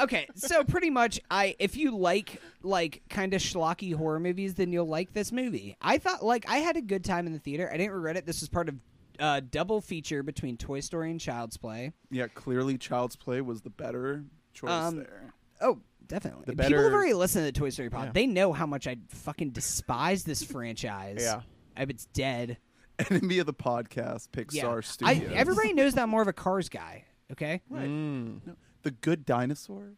[0.00, 4.72] okay, so pretty much, I if you like like kind of schlocky horror movies, then
[4.72, 5.76] you'll like this movie.
[5.80, 7.70] I thought like I had a good time in the theater.
[7.72, 8.26] I didn't regret it.
[8.26, 8.76] This was part of
[9.20, 11.92] uh, double feature between Toy Story and Child's Play.
[12.10, 15.32] Yeah, clearly Child's Play was the better choice Um, there.
[15.60, 16.44] Oh, definitely.
[16.46, 18.06] The People have already listened to the Toy Story pod.
[18.06, 18.12] Yeah.
[18.12, 21.18] They know how much I fucking despise this franchise.
[21.20, 21.42] Yeah.
[21.76, 22.58] I it's dead.
[23.10, 24.68] Enemy of the podcast, Pixar Yeah.
[24.68, 25.32] I, Studios.
[25.34, 27.04] everybody knows that I'm more of a Cars guy.
[27.32, 27.60] Okay.
[27.72, 28.40] Mm.
[28.82, 29.94] the Good Dinosaur.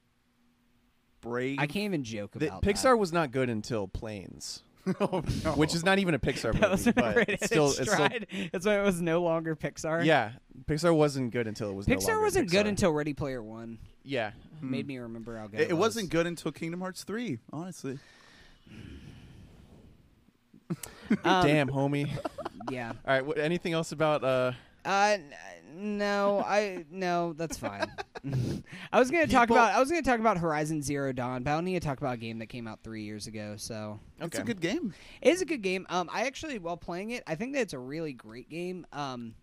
[1.21, 1.59] Brave.
[1.59, 4.63] I can't even joke The- about Pixar was not good until Planes,
[5.01, 5.53] oh, no.
[5.53, 6.61] which is not even a Pixar That.
[6.61, 8.09] That was movie, whenever but it's hit still, its it's still.
[8.53, 10.05] That's when it was no longer Pixar.
[10.05, 10.33] yeah.
[10.67, 11.89] Pixar wasn't good until it was.
[11.89, 13.79] no Pixar longer wasn't good until Ready Player One.
[14.05, 14.31] yeah.
[14.63, 15.97] Made me remember how good it, it, it was.
[15.97, 17.99] wasn't good until Kingdom Hearts 3, honestly.
[21.25, 22.09] Um, Damn, homie.
[22.71, 22.89] Yeah.
[23.07, 23.25] All right.
[23.25, 24.25] What, anything else about?
[24.25, 24.53] uh
[24.85, 25.33] Uh, n-
[25.77, 27.87] no, I no, that's fine.
[28.93, 31.51] I was gonna talk People- about I was gonna talk about Horizon Zero Dawn, but
[31.51, 33.55] I don't need to talk about a game that came out three years ago.
[33.57, 34.95] So It's a good game.
[35.21, 35.87] it is a good game.
[35.91, 38.87] Um, I actually, while playing it, I think that it's a really great game.
[38.93, 39.35] Um,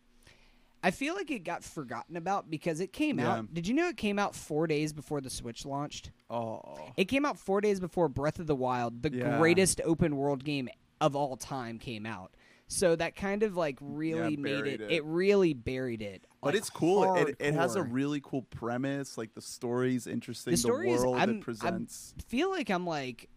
[0.86, 3.36] I feel like it got forgotten about because it came Yeah.
[3.36, 3.54] out.
[3.54, 6.12] Did you know it came out four days before the Switch launched?
[6.30, 6.62] Oh.
[6.98, 9.38] It came out four days before Breath of the Wild, the Yeah.
[9.38, 10.68] greatest open world game
[11.00, 12.34] of all time, came out.
[12.74, 14.92] So that kind of like really made it, it.
[14.92, 15.06] it.
[15.06, 16.26] really buried it.
[16.42, 17.16] But like, it's cool.
[17.16, 19.18] It, it has a really cool premise.
[19.18, 20.52] Like the story's interesting.
[20.52, 22.14] The story is- world I'm- it presents.
[22.28, 23.30] feel like I'm like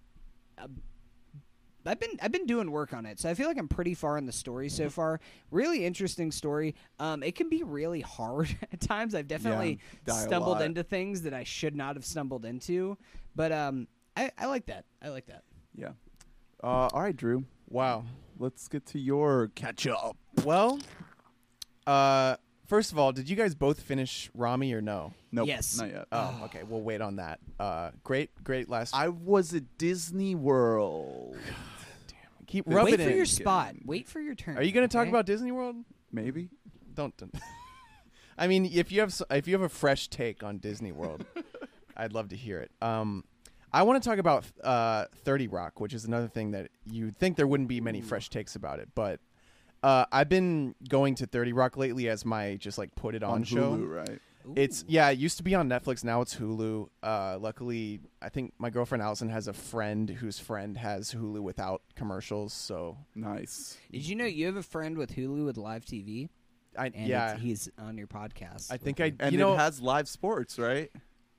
[0.58, 0.68] uh,
[1.84, 4.18] I've been I've been doing work on it, so I feel like I'm pretty far
[4.18, 5.20] in the story so far.
[5.50, 6.74] Really interesting story.
[6.98, 9.14] Um, it can be really hard at times.
[9.14, 12.98] I've definitely a stumbled into things that I should not have stumbled into,
[13.36, 14.84] but um, I, I like that.
[15.00, 15.44] I like that.
[15.76, 15.90] yeah.
[16.64, 17.44] Uh, all right, Drew.
[17.68, 18.04] Wow.
[18.38, 20.16] Let's get to your catch up.
[20.44, 20.78] Well,
[21.86, 25.14] uh, first of all, did you guys both finish Ramy or no?
[25.32, 25.48] Nope.
[25.48, 25.78] Yes.
[25.78, 26.06] Not yet.
[26.12, 26.62] Oh, okay.
[26.62, 27.40] We'll wait on that.
[27.58, 28.94] Uh, great, great last.
[28.94, 31.36] I was at Disney World.
[32.46, 33.04] keep Wait rubbing Wait it.
[33.04, 33.16] for in.
[33.16, 33.74] your spot.
[33.84, 34.56] Wait for your turn.
[34.58, 35.10] Are you going to talk okay?
[35.10, 35.76] about Disney World?
[36.12, 36.48] Maybe.
[36.94, 37.16] Don't.
[37.16, 37.34] don't.
[38.38, 41.24] I mean, if you have s- if you have a fresh take on Disney World,
[41.96, 42.70] I'd love to hear it.
[42.82, 43.24] Um,
[43.76, 47.36] I want to talk about uh, Thirty Rock, which is another thing that you'd think
[47.36, 49.20] there wouldn't be many fresh takes about it, but
[49.82, 53.32] uh, I've been going to Thirty Rock lately as my just like put it on,
[53.34, 53.76] on show.
[53.76, 54.18] Hulu, right?
[54.54, 56.04] It's yeah, it used to be on Netflix.
[56.04, 56.88] Now it's Hulu.
[57.02, 61.82] Uh, luckily, I think my girlfriend Allison has a friend whose friend has Hulu without
[61.96, 62.54] commercials.
[62.54, 63.76] So Nice.
[63.92, 66.30] Did you know you have a friend with Hulu with live TV?
[66.78, 67.36] I and yeah.
[67.36, 68.72] he's on your podcast.
[68.72, 69.04] I think you.
[69.06, 70.90] I And you know it has live sports, right?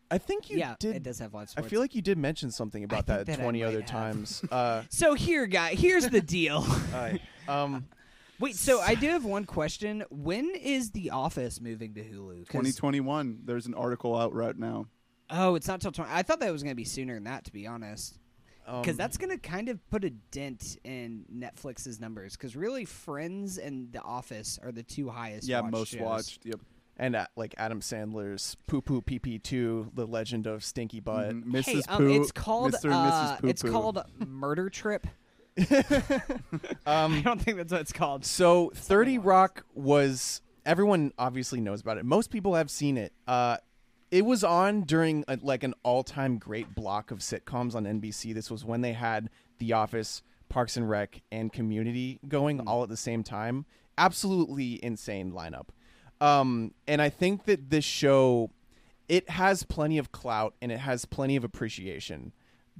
[0.10, 0.96] I think you yeah, did.
[0.96, 3.63] it does have live I feel like you did mention something about that, that twenty
[3.63, 3.89] other have.
[3.89, 4.41] times.
[4.52, 6.65] Uh, So here, guy, here's the deal.
[6.93, 7.88] I- um,
[8.39, 10.04] Wait, so I do have one question.
[10.12, 12.46] When is The Office moving to Hulu?
[12.48, 13.39] 2021.
[13.46, 14.86] There's an article out right now.
[15.32, 16.10] Oh, it's not till 20.
[16.13, 18.20] I thought that was going to be sooner than that, to be honest.
[18.65, 22.34] Because um, that's going to kind of put a dent in Netflix's numbers.
[22.38, 25.48] Because really, Friends and The Office are the two highest.
[25.48, 26.02] yeah, watched most shows.
[26.02, 26.46] watched.
[26.46, 26.60] Yep.
[26.97, 31.29] And uh, like Adam Sandler's Poo Poo Pee Pee Two, The Legend of Stinky Butt.
[31.29, 31.43] Mhm.
[31.45, 31.65] Mrs.
[31.65, 32.91] Hey, um, Poo, it's called Mr.
[32.91, 32.95] uh,
[33.36, 33.39] Mrs.
[33.41, 33.71] Poo it's Poo.
[33.71, 35.07] called Murder Trip.
[35.60, 36.21] I
[36.86, 38.25] Um, don't think that's what it's called.
[38.25, 42.05] so Thirty Rock was everyone obviously knows about it.
[42.05, 43.13] Most people have seen it.
[43.27, 43.57] Uh,
[44.12, 48.33] it was on during a, like an all-time great block of sitcoms on NBC.
[48.33, 49.29] This was when they had
[49.60, 53.65] The Office, Parks and Rec, and Community going all at the same time.
[53.97, 55.67] Absolutely insane lineup.
[56.19, 58.51] Um, and I think that this show,
[59.08, 62.34] it has plenty of clout and it has plenty of appreciation.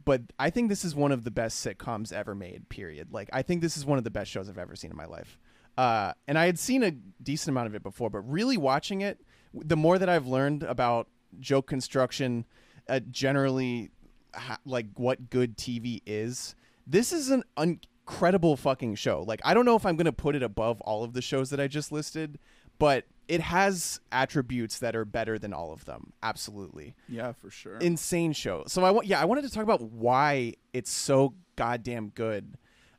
[0.06, 2.70] But I think this is one of the best sitcoms ever made.
[2.70, 3.12] Period.
[3.12, 5.06] Like I think this is one of the best shows I've ever seen in my
[5.06, 5.40] life.
[5.78, 9.22] Uh, and I had seen a decent amount of it before, but really watching it,
[9.54, 11.08] the more that I've learned about
[11.40, 12.46] joke construction,
[12.90, 13.92] uh, generally,
[14.34, 16.56] ha- like what good TV is,
[16.88, 19.24] this is an incredible fucking show.
[19.28, 21.60] Like I don't know if I'm gonna put it above all of the shows that
[21.60, 22.40] I just listed,
[22.80, 26.14] but it has attributes that are better than all of them.
[26.24, 27.78] Absolutely Yeah, for sure.
[27.78, 28.64] insane show.
[28.68, 32.56] So I want, yeah, I wanted to talk about why it's so goddamn good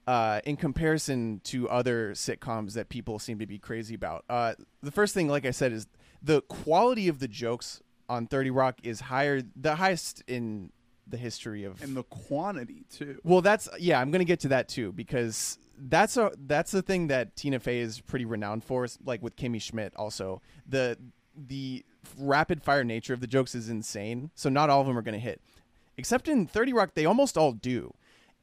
[0.06, 4.24] uh, in comparison to other sitcoms that people seem to be crazy about.
[4.28, 5.86] Uh, the first thing, like I said, is
[6.22, 10.72] the quality of the jokes on Thirty Rock is higher, the highest in
[11.06, 13.18] the history of and the quantity too.
[13.22, 14.00] well, that's yeah.
[14.00, 17.78] I'm gonna get to that too because that's a that's the thing that Tina Fey
[17.78, 18.84] is pretty renowned for.
[18.84, 20.98] is, Like with Kimmy Schmidt, also the
[21.36, 21.84] the
[22.18, 24.30] rapid fire nature of the jokes is insane.
[24.34, 25.40] So not all of them are gonna hit,
[25.96, 27.94] except in Thirty Rock, they almost all do.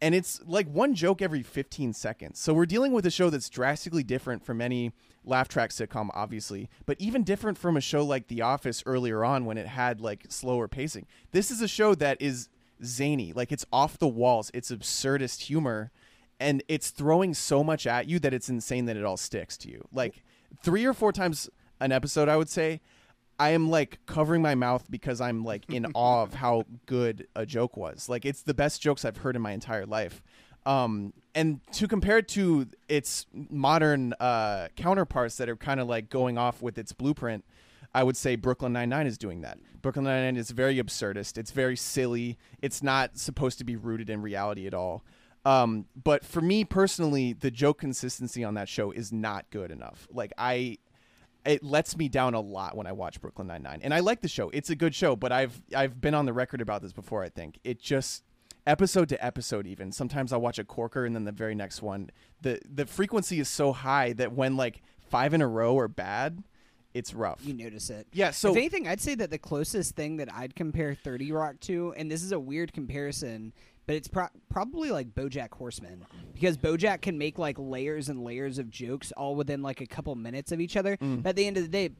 [0.02, 2.38] And it's like one joke every 15 seconds.
[2.38, 4.91] So we're dealing with a show that's drastically different from any
[5.24, 9.45] laugh track sitcom, obviously, but even different from a show like The Office earlier on
[9.45, 11.08] when it had like slower pacing.
[11.32, 12.50] This is a show that is
[12.84, 15.91] zany, like it's off the walls, it's absurdist humor,
[16.39, 19.69] and it's throwing so much at you that it's insane that it all sticks to
[19.69, 19.88] you.
[19.91, 20.24] Like
[20.62, 22.82] three or four times an episode, I would say.
[23.38, 27.45] I am like covering my mouth because I'm like in awe of how good a
[27.45, 28.08] joke was.
[28.08, 30.21] Like it's the best jokes I've heard in my entire life.
[30.65, 36.10] Um, and to compare it to its modern uh, counterparts that are kind of like
[36.10, 37.45] going off with its blueprint,
[37.93, 39.60] I would say Brooklyn Nine Nine is doing that.
[39.82, 41.38] Brooklyn Nine Nine is very absurdist.
[41.38, 42.38] It's very silly.
[42.62, 45.04] It's not supposed to be rooted in reality at all.
[45.45, 50.08] Um, but for me personally, the joke consistency on that show is not good enough.
[50.12, 50.79] Like I,
[51.45, 54.21] it lets me down a lot when I watch Brooklyn Nine Nine, and I like
[54.21, 54.49] the show.
[54.49, 57.23] It's a good show, but I've I've been on the record about this before.
[57.23, 58.23] I think it just
[58.67, 62.10] episode to episode even sometimes i'll watch a corker and then the very next one
[62.41, 66.43] the the frequency is so high that when like five in a row are bad
[66.95, 68.08] it's rough You notice it.
[68.12, 71.60] yeah so if anything, I'd say that the closest thing that I'd compare 30 Rock
[71.62, 73.53] to, and this is a weird comparison,
[73.88, 78.58] but it's pro- probably like BoJack Horseman because BoJack can make like layers and layers
[78.58, 80.98] of jokes all within like a couple minutes of each other.
[80.98, 81.24] Mm.
[81.24, 81.91] But at the end of the day,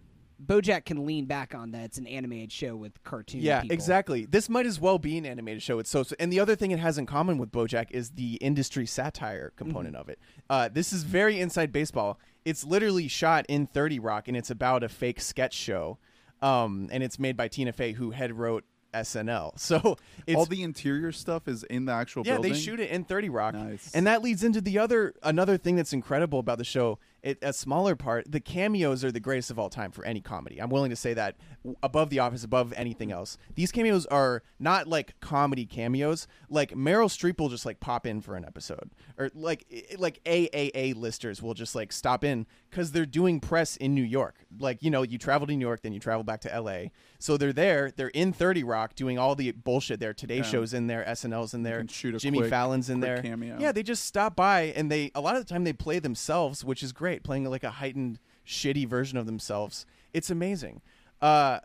[0.44, 1.86] BoJack can lean back on that.
[1.86, 3.42] It's an animated show with cartoon.
[3.42, 3.74] yeah people.
[3.74, 6.56] exactly this might as well be an animated show it's so, so and the other
[6.56, 10.20] thing it has in common with bojack is the industry satire component of it
[10.50, 14.84] uh, this is very inside baseball it's literally shot in 30 rock and it's about
[14.84, 15.98] a fake sketch show
[16.42, 18.66] um, and it's made by tina fey who head wrote
[19.04, 22.54] snl so it's All the interior stuff is in the actual yeah, building.
[22.54, 23.54] they shoot it in 30 Rock.
[23.54, 23.92] Nice.
[23.94, 26.98] And that leads into the other another thing that's incredible about the show.
[27.26, 30.62] It, a smaller part, the cameos are the greatest of all time for any comedy.
[30.62, 31.36] I'm willing to say that
[31.82, 33.40] above The Office, above anything else.
[33.56, 36.28] These cameos are not like comedy cameos.
[36.52, 39.66] Like Meryl Streep will just like pop in for an episode, or like
[39.98, 44.36] like AAA listers will just like stop in because they're doing press in New York.
[44.60, 46.90] Like you know, you travel to New York, then you travel back to LA.
[47.18, 47.92] So they're there.
[47.96, 50.14] They're in 30 Rock doing all the bullshit there.
[50.14, 50.42] Today Yeah.
[50.44, 53.22] shows in there, SNL's in there, Jimmy quick- Fallon's in there.
[53.24, 53.58] cameo.
[53.60, 56.64] Yeah, they just stop by and they a lot of the time they play themselves,
[56.64, 59.86] which is great, playing like a heightened, shitty version of themselves.
[60.14, 60.82] It's amazing.
[61.22, 61.60] Uh,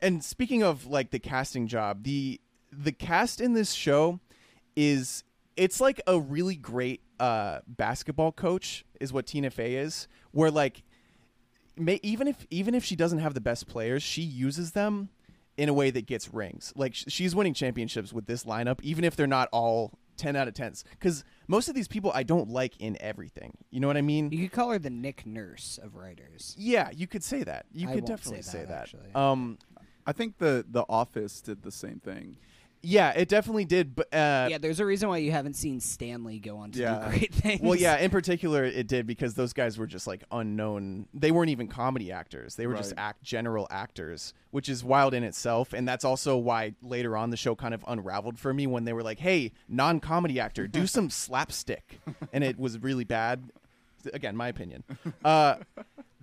[0.00, 2.40] and speaking of like the casting job, the
[2.72, 4.20] the cast in this show
[4.76, 5.24] is
[5.56, 10.82] it's like a really great uh, basketball coach is what Tina Fey is, where like
[11.76, 15.08] may, even if even if she doesn't have the best players, she uses them
[15.56, 16.72] in a way that gets rings.
[16.74, 20.48] Like sh- she's winning championships with this lineup, even if they're not all ten out
[20.48, 23.56] of tens because most of these people I don't like in everything.
[23.70, 24.30] You know what I mean?
[24.30, 26.54] You could call her the Nick Nurse of writers.
[26.58, 27.66] Yeah, you could say that.
[27.72, 28.82] You I could won't definitely say say that, that.
[28.82, 29.14] actually.
[29.14, 29.58] Um,
[30.06, 32.36] I think the the Office did the same thing.
[32.82, 33.94] Yeah, it definitely did.
[33.94, 37.04] But uh, yeah, there's a reason why you haven't seen Stanley go on to Yeah.
[37.04, 37.60] do great things.
[37.60, 41.06] well, yeah, in particular, it did because those guys were just like unknown.
[41.14, 45.22] They weren't even comedy actors; they were just act general actors, which is wild in
[45.24, 45.72] itself.
[45.72, 48.92] And that's also why later on the show kind of unraveled for me when they
[48.92, 52.00] were like, "Hey, non-comedy actor, do some slapstick,"
[52.32, 53.50] and it was really bad.
[54.12, 54.82] Again, my opinion.
[55.24, 55.56] Uh,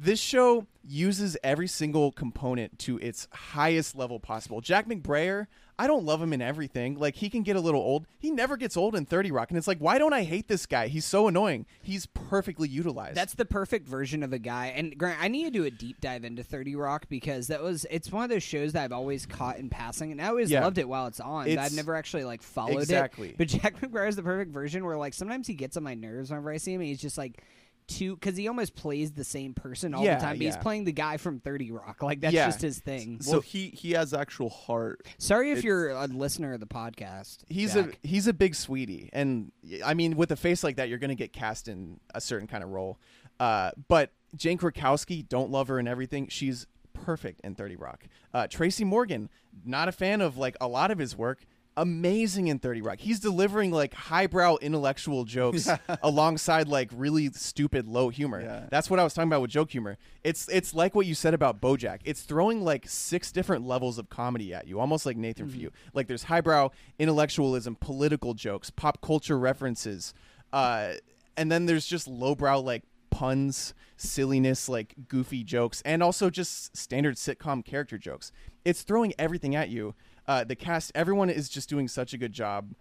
[0.02, 4.62] this show uses every single component to its highest level possible.
[4.62, 6.98] Jack McBrayer, I don't love him in everything.
[6.98, 8.08] Like he can get a little old.
[8.18, 10.66] He never gets old in 30 Rock and it's like why don't I hate this
[10.66, 10.88] guy?
[10.88, 11.66] He's so annoying.
[11.82, 13.16] He's perfectly utilized.
[13.18, 14.68] That's the perfect version of a guy.
[14.68, 17.86] And Grant, I need to do a deep dive into 30 Rock because that was
[17.92, 20.64] it's one of those shows that I've always caught in passing and I always Yeah.
[20.64, 21.44] loved it while it's on.
[21.44, 23.30] but It's- I've never actually like followed Exactly.
[23.30, 23.38] it.
[23.38, 26.30] But Jack McBrayer is the perfect version where like sometimes he gets on my nerves
[26.30, 27.44] whenever I see him and he's just like
[27.90, 30.38] too because he almost plays the same person all Yeah, the time.
[30.38, 32.02] But He's playing the guy from 30 Rock.
[32.02, 32.46] Like that's Yeah.
[32.46, 33.20] just his thing.
[33.22, 35.06] So well, he he has actual heart.
[35.18, 37.40] Sorry if it's- you're a listener of the podcast.
[37.50, 38.00] he's Jack.
[38.04, 39.52] a he's a big sweetie and
[39.84, 42.48] i mean with a face like that you're going to get cast in a certain
[42.48, 42.98] kind of role
[43.40, 48.48] uh, but jane krakowski don't love her and everything she's perfect in 30 rock uh,
[48.48, 49.30] tracy morgan
[49.66, 51.46] not a fan of like a lot of his work
[51.80, 53.00] amazing in 30 rock.
[53.00, 55.70] He's delivering like highbrow intellectual jokes
[56.04, 58.42] alongside like really stupid low humor.
[58.42, 58.66] Yeah.
[58.70, 59.98] that's what i was talking about with joke humor.
[60.24, 62.00] It's it's like what you said about bojack.
[62.04, 65.72] It's throwing like six different levels of comedy at you almost like nathan for you
[65.94, 70.14] like there's highbrow intellectualism political jokes pop culture references
[70.52, 70.94] uh
[71.38, 77.16] and then there's just lowbrow like puns silliness like goofy jokes and also just standard
[77.16, 78.32] sitcom character jokes.
[78.66, 79.96] It's throwing everything at you
[80.30, 82.74] uh the cast everyone is just doing such a good job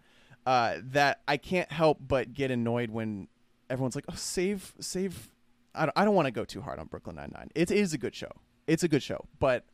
[0.46, 3.26] uh that i can't help but get annoyed when
[3.68, 5.28] everyone's like oh save save
[5.74, 7.98] i don't, I don't want to go too hard on brooklyn 99 it is a
[7.98, 8.30] good show
[8.68, 9.64] it's a good show but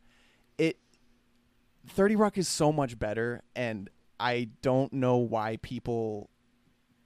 [0.57, 0.79] it
[1.89, 6.29] 30 rock is so much better and i don't know why people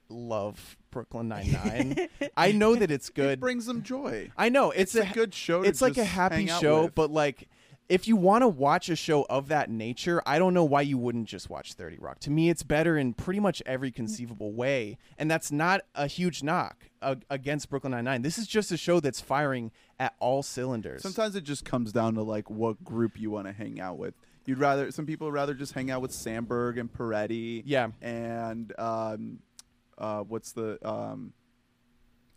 [0.07, 3.33] love brooklyn 99 i know that it's good.
[3.33, 4.31] It brings them joy.
[4.37, 5.63] i know it's, It's, a, good show.
[5.63, 6.95] to it's like a happy show with.
[6.95, 7.47] but like
[7.89, 10.97] if you want to watch a show of that nature i don't know why you
[10.97, 14.97] wouldn't just watch 30 rock to me it's better in pretty much every conceivable way
[15.17, 18.99] and that's not a huge knock uh, against brooklyn 99 this is just a show
[18.99, 23.31] that's firing at all cylinders sometimes it just comes down to like what group you
[23.31, 24.13] want to hang out with.
[24.45, 27.61] You'd rather some people would rather just hang out with Samberg and Peretti.
[27.65, 27.89] Yeah.
[28.01, 29.39] And um,
[29.97, 31.33] uh, what's the um,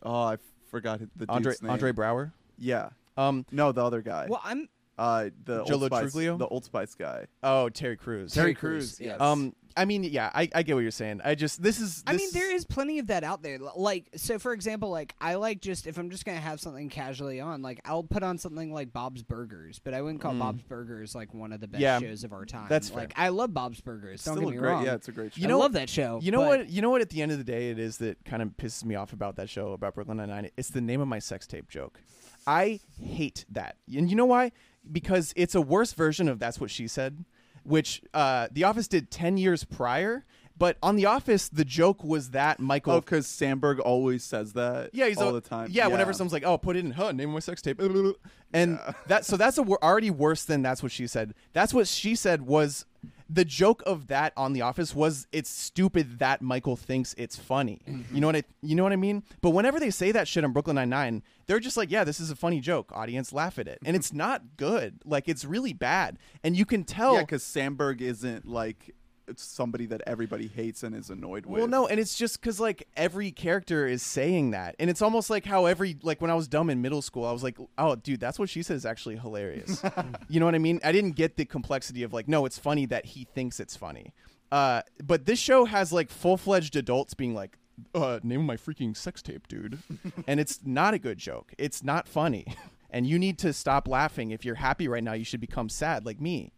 [0.02, 0.36] oh I
[0.70, 1.70] forgot the andre dude's name.
[1.72, 2.90] Andre Braugher Yeah.
[3.16, 4.26] um No, the other guy.
[4.28, 6.38] Well, I'm uh, the Joe Old Spice, Truglio?
[6.38, 7.26] the Old Spice guy.
[7.42, 8.32] oh terry Crews.
[8.34, 9.20] Terry Crews, Crews, yes.
[9.20, 11.22] Um, I mean, yeah, I, I get what you're saying.
[11.24, 12.04] I just this is.
[12.06, 13.58] I this mean, there is plenty of that out there.
[13.58, 17.40] Like, so for example, like I like just if I'm just gonna have something casually
[17.40, 21.14] on, like I'll put on something like Bob's Burgers, but I wouldn't call Bob's Burgers
[21.14, 21.84] like one of the best Mm.
[21.84, 22.66] Yeah, shows of our time.
[22.68, 22.98] that's fair.
[22.98, 24.22] like I love Bob's Burgers.
[24.24, 24.84] Don't Still get a me great, wrong.
[24.84, 25.40] yeah, it's a great show.
[25.40, 26.20] You I know- love that show.
[26.22, 26.68] You know but- what?
[26.68, 27.00] You know what?
[27.00, 29.36] At the end of the day, it is that kind of pisses me off about
[29.36, 30.50] that show about Brooklyn Nine Nine.
[30.58, 31.98] It's the name of my sex tape joke.
[32.46, 34.52] I hate that, and you know why?
[34.90, 37.24] Because it's a worse version of "That's What She Said,"
[37.62, 40.24] which uh, The Office did ten years prior.
[40.58, 42.94] But on The Office, the joke was that Michael.
[42.94, 44.90] Oh, because Samberg always says that.
[44.92, 45.68] Yeah, he's all al- the time.
[45.70, 47.80] Yeah, whenever someone's like, "Oh, put it in huh, name of my sex tape,"
[48.52, 51.34] and that so that's a, already worse than that's what she said.
[51.52, 52.84] That's what she said was
[53.32, 57.80] the joke of that on The Office was it's stupid that Michael thinks it's funny.
[57.86, 58.24] You know mm-hmm.
[58.26, 59.22] what I you know what I mean?
[59.40, 62.20] But whenever they say that shit on Brooklyn Nine Nine, they're just like, "Yeah, this
[62.20, 62.92] is a funny joke.
[62.92, 65.00] Audience laugh at it," and it's not good.
[65.04, 67.14] Like it's really bad, and you can tell.
[67.14, 68.94] yeah, because Samberg isn't like
[69.40, 71.60] somebody that everybody hates and is annoyed with.
[71.60, 75.30] Well, no, and it's just because like every character is saying that, and it's almost
[75.30, 77.96] like how every like when I was dumb in middle school, I was like, oh,
[77.96, 79.82] dude, that's what she said is actually hilarious.
[80.28, 80.80] you know what I mean?
[80.84, 84.12] I didn't get the complexity of like, no, it's funny that he thinks it's funny.
[84.50, 87.56] Uh, but this show has like full fledged adults being like,
[87.94, 89.78] uh, name of my freaking sex tape, dude,
[90.26, 91.54] and it's not a good joke.
[91.58, 92.46] It's not funny,
[92.90, 94.30] and you need to stop laughing.
[94.30, 96.52] If you're happy right now, you should become sad like me.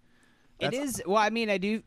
[0.61, 1.03] It is.
[1.07, 1.83] Well, I mean, I do.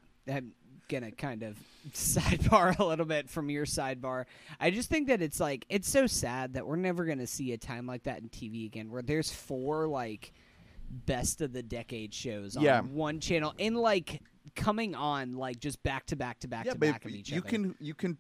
[0.90, 1.58] Gonna kind of
[1.94, 4.26] sidebar a little bit from your sidebar.
[4.60, 7.58] I just think that it's like it's so sad that we're never gonna see a
[7.58, 10.32] time like that in TV again, where there's four like
[10.90, 12.82] best of the decade shows on Yeah.
[12.82, 14.22] one channel and like
[14.56, 17.40] coming on like just back to back to back yeah, to back of each you
[17.40, 17.50] other.
[17.50, 18.18] can you can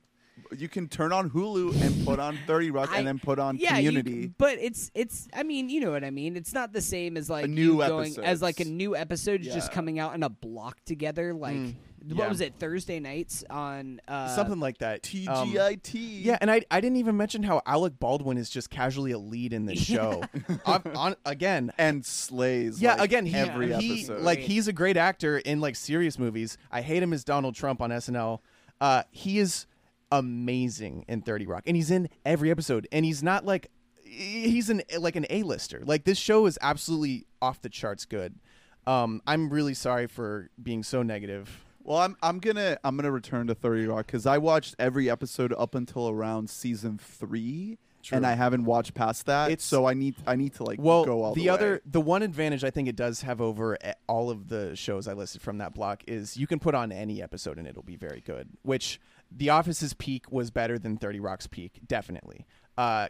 [0.55, 3.57] you can turn on Hulu and put on Thirty Rock I- and then put on
[3.57, 4.28] yeah, you- Community.
[4.38, 5.28] but it's it's.
[5.34, 6.36] I mean, you know what I mean.
[6.36, 9.72] It's not the same as like new you going as like a new episodes just
[9.72, 11.34] coming out in a block together.
[11.34, 11.76] Like mm.
[12.07, 12.27] What Yeah.
[12.29, 15.05] was it Thursday nights on uh, something like that.
[15.27, 16.23] Um, TGIT.
[16.23, 19.53] yeah, and I I didn't even mention how Alec Baldwin is just casually a lead
[19.53, 20.23] in this show.
[20.65, 22.81] on, on, again, and slays.
[22.81, 24.21] yeah, like, again, he, every he episode.
[24.21, 24.47] like Great.
[24.49, 26.57] he's a great actor in like serious movies.
[26.71, 28.39] I hate him as Donald Trump on SNL.
[28.79, 29.65] Uh, he is
[30.11, 32.87] amazing in Thirty Rock, and he's in every episode.
[32.91, 33.69] And he's not like
[34.03, 35.81] he's an like an A-lister.
[35.85, 38.35] Like this show is absolutely off the charts good.
[38.85, 41.63] Um, I'm really sorry for being so negative.
[41.88, 45.53] Well, I'm I'm gonna I'm gonna return to Thirty Rock because I watched every episode
[45.57, 48.17] up until around season three, True.
[48.17, 49.51] and I haven't watched past that.
[49.51, 51.53] It's- so I need I need to like Well, go all the, the way.
[51.53, 53.77] other, the one advantage I think it does have over
[54.07, 57.23] all of the shows I listed from that block is you can put on any
[57.23, 58.49] episode and it'll be very good.
[58.63, 58.99] Which
[59.31, 62.45] The Office's peak was better than Thirty Rock's peak, definitely.
[62.77, 63.07] Uh,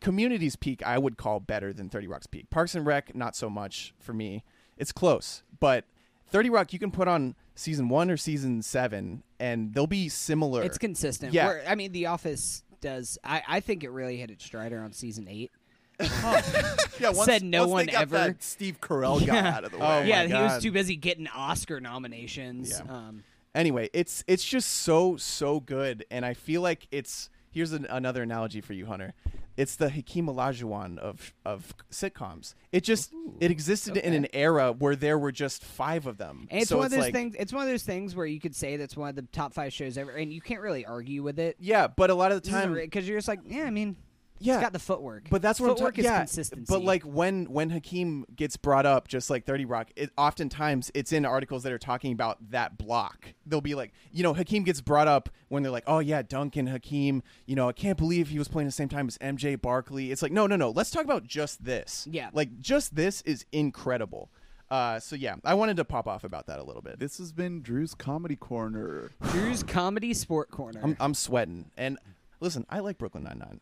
[0.00, 2.50] Community's peak I would call better than Thirty Rock's peak.
[2.50, 4.42] Parks and Rec not so much for me.
[4.76, 5.84] It's close, but
[6.28, 10.62] Thirty Rock you can put on season one or season seven and they'll be similar.
[10.62, 11.32] It's consistent.
[11.32, 11.46] Yeah.
[11.46, 13.18] Where, I mean, The Office does.
[13.24, 15.50] I, I think it really hit its stride around season eight.
[16.00, 19.56] yeah, once, said no one got ever- that Steve Carell Yeah.
[19.56, 19.86] out of the way.
[19.86, 22.70] Oh, yeah, he was too busy getting Oscar nominations.
[22.70, 22.92] Yeah.
[22.92, 23.24] Um,
[23.54, 28.22] anyway, it's it's just so so good, and I feel like it's here's an, another
[28.22, 29.14] analogy for you, Hunter.
[29.56, 32.54] It's the Hakeem Olajuwon of of sitcoms.
[32.70, 36.46] It just it existed in an era where there were just five of them.
[36.50, 37.34] and it's so one of those like, things.
[37.38, 39.72] It's one of those things where you could say that's one of the top five
[39.72, 41.56] shows ever, and you can't really argue with it.
[41.58, 43.96] Yeah, but a lot of the time, because you're just like, yeah, I mean,
[44.38, 45.28] yeah, it's got the footwork.
[45.30, 46.04] But that's what footwork I'm talking.
[46.04, 46.66] is Yeah, consistency.
[46.68, 51.12] but like when when Hakeem gets brought up, just like Thirty Rock, it oftentimes it's
[51.12, 53.34] in articles that are talking about that block.
[53.46, 56.66] They'll be like, you know, Hakeem gets brought up when they're like, oh yeah, Duncan
[56.66, 57.22] Hakeem.
[57.46, 60.10] You know, I can't believe he was playing the same time as MJ Barkley.
[60.12, 60.70] It's like, no, no, no.
[60.70, 62.06] Let's talk about just this.
[62.10, 62.30] Yeah.
[62.32, 64.30] like just this is incredible.
[64.68, 66.98] Uh, so yeah, I wanted to pop off about that a little bit.
[66.98, 69.12] This has been Drew's comedy corner.
[69.30, 70.80] Drew's comedy sport corner.
[70.82, 71.98] I'm I'm sweating, and
[72.40, 73.60] listen, I like Brooklyn Nine Nine.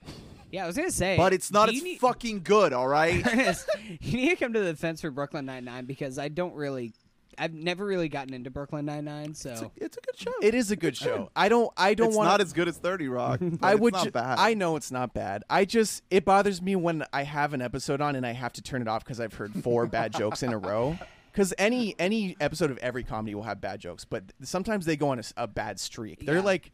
[0.51, 3.25] yeah, I was gonna say, But it's not do as need- fucking good, all right?
[4.01, 6.93] You need to come to the defense for Brooklyn Nine Nine because I don't really,
[7.39, 9.35] I've never really gotten into Brooklyn Nine Nine.
[9.35, 10.33] So it's, a, it's a good show.
[10.43, 11.31] It is a good show.
[11.35, 13.41] I don't I don't want not as good as Thirty Rock.
[13.43, 13.93] but I it's would.
[13.95, 14.39] Not ju- bad.
[14.39, 15.43] I know it's not bad.
[15.51, 18.63] I just it bothers me when I have an episode on and I have to
[18.63, 20.99] turn it off because I've heard four bad jokes in a row.
[21.33, 25.09] Because any any episode of every comedy will have bad jokes, but sometimes they go
[25.09, 26.25] on a bad streak.
[26.25, 26.41] They're Yeah.
[26.43, 26.71] like,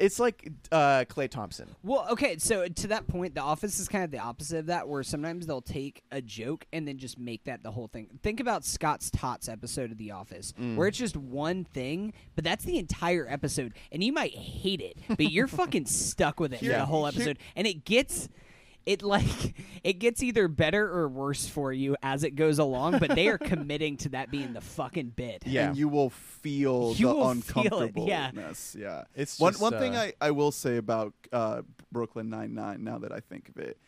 [0.00, 1.68] it's like uh, Klay Thompson.
[1.84, 4.88] Well, okay, so to that point, The Office is kind of the opposite of that,
[4.88, 8.08] where sometimes they'll take a joke and then just make that the whole thing.
[8.22, 10.76] Think about Scott's Tots episode of The Office, Mm.
[10.76, 14.96] where it's just one thing, but that's the entire episode, and you might hate it,
[15.08, 18.28] but you're fucking stuck with it the whole Here- episode, and it gets.
[18.86, 19.54] It like
[19.84, 23.38] it gets either better or worse for you as it goes along, but they are
[23.52, 25.42] committing to that being the fucking bit.
[25.46, 25.68] Yeah.
[25.68, 28.26] and you will feel You the will feel it, yeah.
[28.30, 28.76] uncomfortableness.
[28.78, 31.62] Yeah, It's one just, one thing uh, I, I will say about uh,
[31.92, 32.82] Brooklyn Nine Nine.
[32.84, 33.78] Now that I think of it,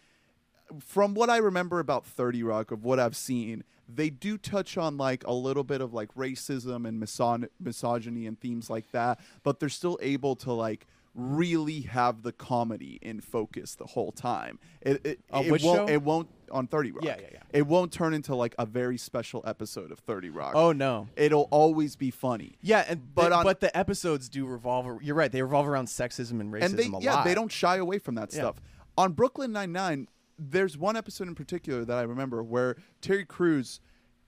[0.80, 4.96] from what I remember about Thirty Rock, of what I've seen, they do touch on
[4.96, 9.60] like a little bit of like racism and misogy- misogyny and themes like that, but
[9.60, 14.58] they're still able to like really have the comedy in focus the whole time.
[14.80, 15.86] It it, On it won't show?
[15.88, 17.04] it won't on Thirty Rock.
[17.04, 17.38] Yeah, yeah, yeah.
[17.52, 20.52] It won't turn into like a very special episode of Thirty Rock.
[20.54, 21.08] Oh no.
[21.16, 22.56] It'll always be funny.
[22.62, 25.02] Yeah, and But but on- but the episodes do revolve.
[25.02, 25.30] You're right.
[25.30, 27.24] They revolve around sexism and racism and they a yeah lot.
[27.24, 28.40] they don't shy away from that Yeah.
[28.40, 28.56] stuff
[28.98, 30.06] on brooklyn 99
[30.38, 33.80] there's one episode in particular that i remember where terry Crews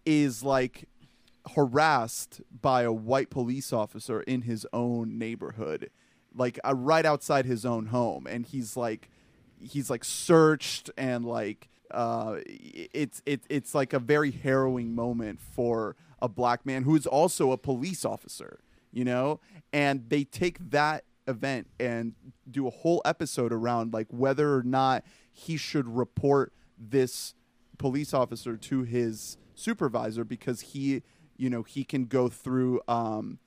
[0.06, 0.88] is like
[1.54, 5.90] harassed by a white police officer in his own neighborhood
[6.36, 9.08] like uh, right outside his own home and he's like
[9.60, 15.96] he's like searched and like uh it's it's it's like a very harrowing moment for
[16.20, 18.60] a black man who is also a police officer
[18.94, 19.40] you know?
[19.72, 22.14] And they take that event and
[22.50, 27.34] do a whole episode around like whether or not he should report this
[27.76, 31.02] police officer to his supervisor because he
[31.36, 33.38] you know he can go through um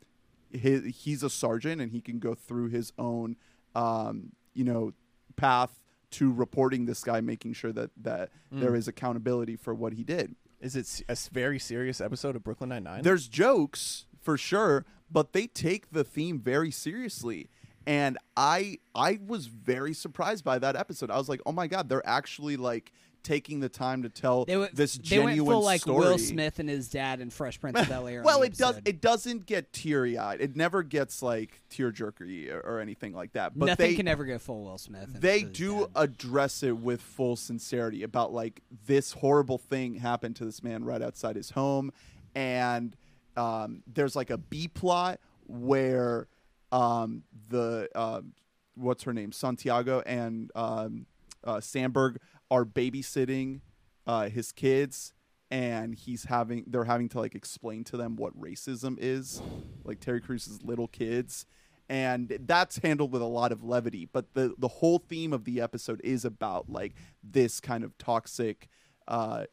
[0.52, 3.36] his, he's a sergeant and he can go through his own
[3.76, 4.94] um you know
[5.36, 5.80] path
[6.10, 10.36] to reporting this guy making sure that that there is accountability for what he did
[10.62, 13.04] Is it a very serious episode of Brooklyn Nine Nine?
[13.04, 17.50] there's jokes for sure, but they take the theme very seriously.
[17.86, 21.10] And I I was very surprised by that episode.
[21.10, 22.92] I was like, oh my god, they're actually like
[23.28, 26.00] taking the time to tell They this they went genuine full like story.
[26.00, 28.24] Will Smith and his dad and Fresh Prince of Bel Air.
[28.24, 28.80] well, it does.
[28.86, 30.40] It doesn't get teary eyed.
[30.40, 33.58] It never gets like tear jerky or, or anything like that.
[33.58, 35.10] But Nothing they, can ever go full Will Smith.
[35.20, 35.88] they do dad.
[35.96, 41.02] address it with full sincerity about like this horrible thing happened to this man right
[41.02, 41.92] outside his home
[42.34, 42.96] and
[43.36, 46.28] um, there's like a b plot where
[46.72, 48.34] um, the um,
[48.76, 51.06] what's her name Santiago and um,
[51.44, 52.18] uh, Samberg
[52.50, 53.62] are babysitting
[54.06, 55.14] uh, his kids
[55.50, 59.42] and he's having they're having to like explain to them what racism is.
[59.84, 61.46] Like Terry Crews' little kids.
[61.90, 64.10] And that's handled with a lot of levity.
[64.12, 68.68] But the the whole theme of the episode is about like this kind of toxic
[69.08, 69.46] uh,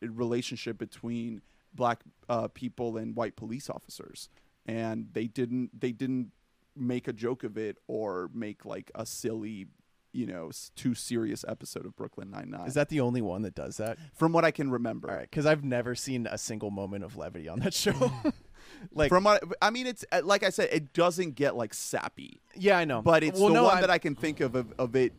[0.00, 1.42] relationship between
[1.74, 4.30] black uh, people and white police officers.
[4.64, 6.32] And they didn't they didn't
[6.74, 9.66] make a joke of it or make like a silly
[10.14, 12.66] you know too serious episode of Brooklyn Nine Nine.
[12.66, 13.98] Is that the only one that does that?
[14.14, 15.10] from what I can remember?
[15.10, 18.12] All right, because I've never seen a single moment of levity on that show.
[18.92, 22.40] like, from what I mean, it's uh, like I said, it doesn't get like sappy,
[22.54, 24.54] yeah, I know, but it's well, the no, one I'm, that I can think of,
[24.54, 25.12] of of it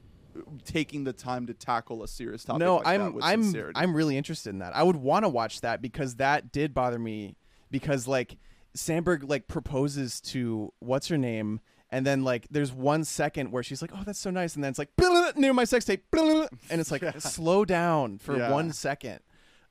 [0.64, 2.60] taking the time to tackle a serious topic.
[2.60, 3.74] no, like I'm with I'm sincerity.
[3.80, 4.76] I'm really interested in that.
[4.76, 7.36] I would want to watch that because that did bother me
[7.72, 8.38] because like
[8.76, 11.62] Samberg like proposes to what's her name.
[11.96, 14.70] And then like there's one second where she's like, "Oh, that's so nice," and then
[14.72, 14.90] it's like
[15.38, 18.52] near my sex tape, and it's like slow down for Yeah.
[18.52, 19.20] one second.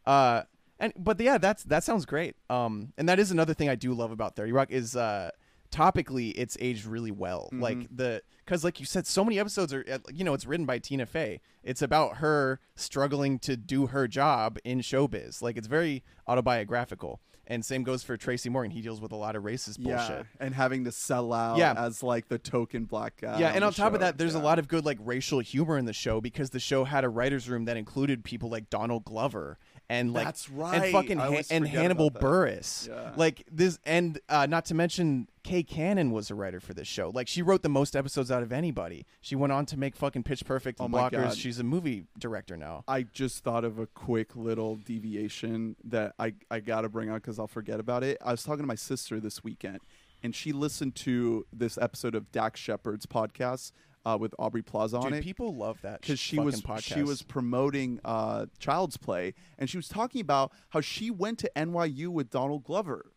[0.06, 0.42] Uh,
[0.80, 2.36] and but yeah, that's that sounds great.
[2.48, 5.32] Um, and that is another thing I do love about Thirty Rock is uh,
[5.70, 7.50] topically it's aged really well.
[7.52, 7.62] Mm-hmm.
[7.62, 10.64] Like the because like you said, so many episodes are uh, you know it's written
[10.64, 11.40] by Tina Fey.
[11.62, 15.42] It's about her struggling to do her job in showbiz.
[15.42, 17.20] Like it's very autobiographical.
[17.46, 18.70] And same goes for Tracy Morgan.
[18.70, 20.26] He deals with a lot of racist yeah, bullshit.
[20.40, 21.74] and having to sell out Yeah.
[21.76, 23.38] as like the token black guy.
[23.38, 25.84] Yeah, and on top of that, there's a lot of good like racial humor in
[25.84, 29.58] the show because the show had a writers' room that included people like Donald Glover
[29.88, 32.10] and like That's right, and fucking always and Hannibal.
[32.10, 32.88] Buress.
[32.88, 33.12] Yeah.
[33.16, 37.10] Like this, and uh, not to mention Kay Cannon was a writer for this show.
[37.14, 39.04] Like she wrote the most episodes out of anybody.
[39.20, 41.10] She went on to make fucking Pitch Perfect and Oh Blockers.
[41.10, 41.36] God.
[41.36, 42.84] She's a movie director now.
[42.88, 47.16] I just thought of a quick little deviation that I, I got to bring out
[47.22, 48.16] because I'll forget about it.
[48.24, 49.80] I was talking to my sister this weekend,
[50.22, 53.72] and she listened to this episode of Dax Shepard's podcast
[54.06, 56.82] uh, with Aubrey Plaza on Dude, it people love that because she was podcast.
[56.82, 61.50] she was promoting uh, Child's Play, and she was talking about how she went to
[61.56, 63.12] NYU with Donald Glover,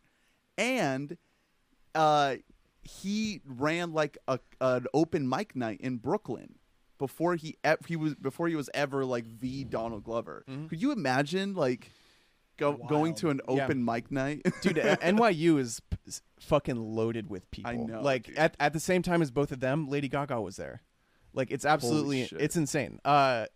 [0.56, 1.16] and
[1.94, 2.36] uh,
[2.82, 6.54] he ran like a an open mic night in Brooklyn
[6.98, 10.44] before he e- he was before he was ever like the Donald Glover.
[10.68, 11.90] Could you imagine like
[12.58, 13.56] go, going to an Mm-hmm.
[13.56, 13.64] Yeah.
[13.64, 14.42] open mic night?
[14.62, 15.80] Dude, NYU is
[16.40, 17.70] fucking loaded with people.
[17.70, 18.36] I know, Like dude.
[18.38, 20.82] at at the same time as both of them, Lady Gaga was there.
[21.32, 23.00] Like it's absolutely it's insane.
[23.04, 23.46] Uh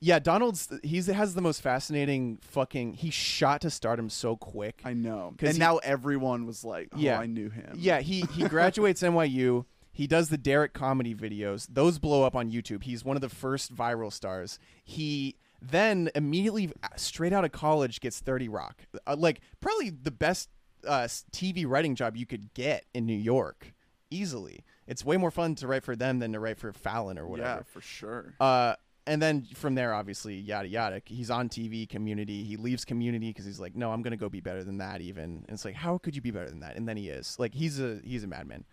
[0.00, 4.80] yeah, Donald's he's has the most fascinating fucking he shot to stardom so quick.
[4.84, 7.18] I know, and he- now everyone was like, "Oh, Yeah.
[7.18, 9.64] I knew him." Yeah, he he graduates NYU.
[9.90, 11.66] He does the Derrick comedy videos.
[11.68, 12.84] Those blow up on YouTube.
[12.84, 14.60] He's one of the first viral stars.
[14.84, 18.82] He then immediately uh, straight out of college gets 30 Rock.
[19.06, 20.48] Uh, like probably the best
[20.86, 23.72] uh, TV writing job you could get in New York
[24.10, 24.64] easily.
[24.86, 27.48] It's way more fun to write for them than to write for Fallon or whatever.
[27.48, 28.34] yeah, for sure.
[28.40, 28.74] Uh,
[29.06, 31.00] and then from there, obviously, yada yada.
[31.06, 32.44] He's on TV, Community.
[32.44, 35.00] He leaves Community because he's like, no, I'm gonna go be better than that.
[35.00, 36.76] Even and it's like, how could you be better than that?
[36.76, 37.36] And then he is.
[37.38, 38.64] Like he's a he's a madman.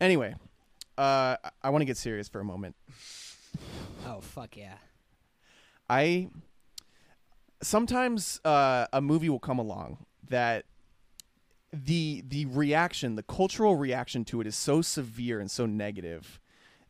[0.00, 0.34] Anyway,
[0.96, 2.74] uh, I, I want to get serious for a moment.
[4.06, 4.74] Oh fuck yeah.
[5.88, 6.28] I
[7.62, 10.64] sometimes uh, a movie will come along that
[11.72, 16.40] the the reaction, the cultural reaction to it is so severe and so negative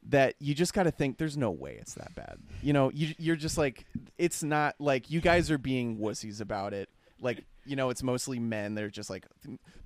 [0.09, 2.39] that you just got to think there's no way it's that bad.
[2.63, 3.87] You know, you you're just like
[4.19, 6.89] it's not like you guys are being wussies about it.
[7.21, 9.27] Like, you know, it's mostly men that are just like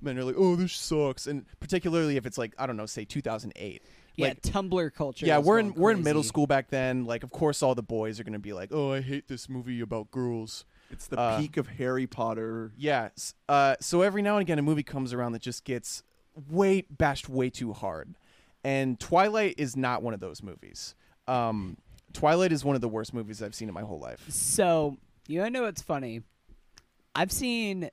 [0.01, 3.05] men are like, "Oh, this sucks." And particularly if it's like, I don't know, say
[3.05, 3.83] 2008.
[4.21, 5.27] Yeah, Like, Tumblr culture.
[5.27, 7.05] yeah, we're in going we're in middle school back then.
[7.05, 9.81] Like, of course, all the boys are gonna be like, "Oh, I hate this movie
[9.81, 12.73] about girls." It's the uh, peak of Harry Potter.
[12.77, 13.11] Yeah.
[13.49, 16.03] Uh, so every now and again, a movie comes around that just gets
[16.51, 18.15] way bashed way too hard,
[18.65, 20.95] and Twilight is not one of those movies.
[21.29, 21.77] Um,
[22.13, 24.25] Twilight is one of the worst movies I've seen in my whole life.
[24.31, 24.97] So
[25.29, 26.23] you wanna know what's funny?
[27.15, 27.91] I've seen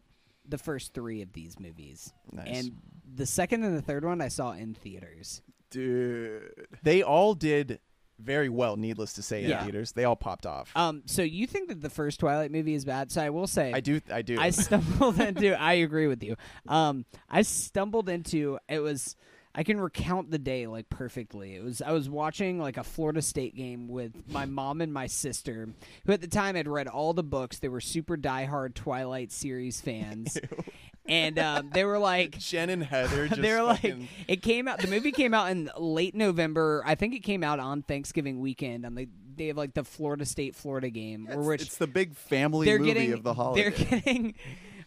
[0.47, 2.47] the first three of these movies, Nice.
[2.47, 2.71] and
[3.15, 5.41] the second and the third one I saw in theaters.
[5.71, 6.67] Dude.
[6.83, 7.79] They all did
[8.19, 8.77] very well.
[8.77, 9.59] Needless to say, Yeah.
[9.59, 10.71] in theaters, they all popped off.
[10.75, 13.11] Um, so you think that the first Twilight movie is bad?
[13.11, 14.01] So I will say, I do.
[14.11, 14.39] I do.
[14.39, 15.59] I stumbled into.
[15.59, 16.35] I agree with you.
[16.67, 18.59] Um, I stumbled into.
[18.67, 19.15] It was.
[19.59, 21.55] I can recount the day like perfectly.
[21.55, 21.81] It was.
[21.81, 25.69] I was watching like a Florida State game with my mom and my sister,
[26.05, 27.57] who at the time had read all the books.
[27.57, 30.37] They were super diehard Twilight series fans,
[31.07, 32.37] and um, they were like.
[32.39, 33.27] Jen and Heather.
[33.29, 33.95] Just They're like
[34.27, 34.79] it came out.
[34.79, 36.83] The movie came out in late November.
[36.85, 40.25] I think it came out on Thanksgiving weekend on the day of like the Florida
[40.25, 43.69] State Florida game, It's, which it's the big family movie getting of the holiday.
[43.69, 44.33] they're getting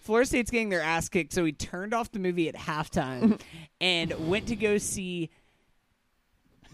[0.00, 3.38] Florida State's getting their ass kicked, so he turned off the movie at halftime
[3.80, 5.30] and went to go see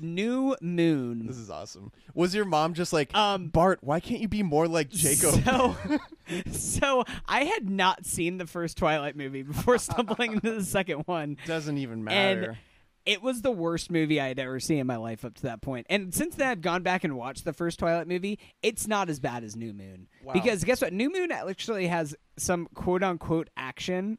[0.01, 1.27] New Moon.
[1.27, 1.93] This is awesome.
[2.15, 3.79] Was your mom just like, Um, Bart?
[3.83, 5.43] Why can't you be more like Jacob?
[5.45, 5.77] So,
[6.51, 11.37] so I had not seen the first Twilight movie before stumbling into the second one.
[11.47, 12.59] Doesn't even And matter.
[13.05, 15.63] it was the worst movie I had ever seen in my life up to that
[15.63, 15.87] point.
[15.91, 18.39] And since then, I've gone back and watched the first Twilight movie.
[18.63, 20.09] It's not as bad as New Moon.
[20.23, 20.33] Wow.
[20.33, 20.93] Because guess what?
[20.93, 24.19] New Moon actually has some quote unquote action.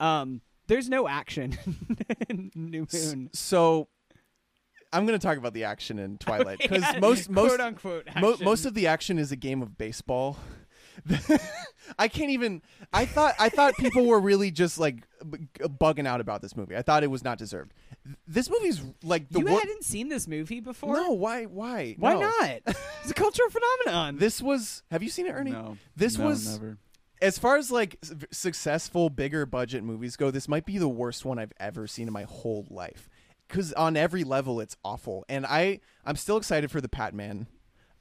[0.00, 1.56] Um, there's no action
[2.28, 3.30] in New Moon.
[3.32, 3.88] so,
[4.92, 8.08] I'm gonna talk about the action in Twilight because Yeah, most most quote unquote.
[8.20, 10.36] Mo- most of the action is a game of baseball.
[11.98, 12.62] I can't even.
[12.92, 14.96] I thought I thought people were really just like
[15.28, 16.76] b- bugging out about this movie.
[16.76, 17.72] I thought it was not deserved.
[18.26, 19.54] This movie's like the you one.
[19.60, 20.94] hadn't seen this movie before.
[20.94, 21.44] No, why?
[21.44, 21.94] Why?
[21.98, 22.20] Why No.
[22.20, 22.60] not?
[23.02, 24.18] It's a cultural phenomenon.
[24.18, 24.82] This was.
[24.90, 25.52] Have you seen it, Ernie?
[25.52, 26.78] No, This no, was never.
[27.22, 27.96] as far as like
[28.32, 30.30] successful, bigger budget movies go.
[30.30, 33.08] This might be the worst one I've ever seen in my whole life.
[33.48, 35.24] Because on every level, it's awful.
[35.28, 37.46] And I, I'm still excited for the Pat Man.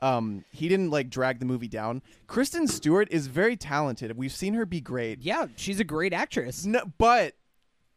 [0.02, 2.02] Um, he didn't like drag the movie down.
[2.28, 4.16] Kristen Stewart is very talented.
[4.16, 5.22] We've seen her be great.
[5.22, 6.66] yeah, she's a great actress.
[6.66, 7.34] No, but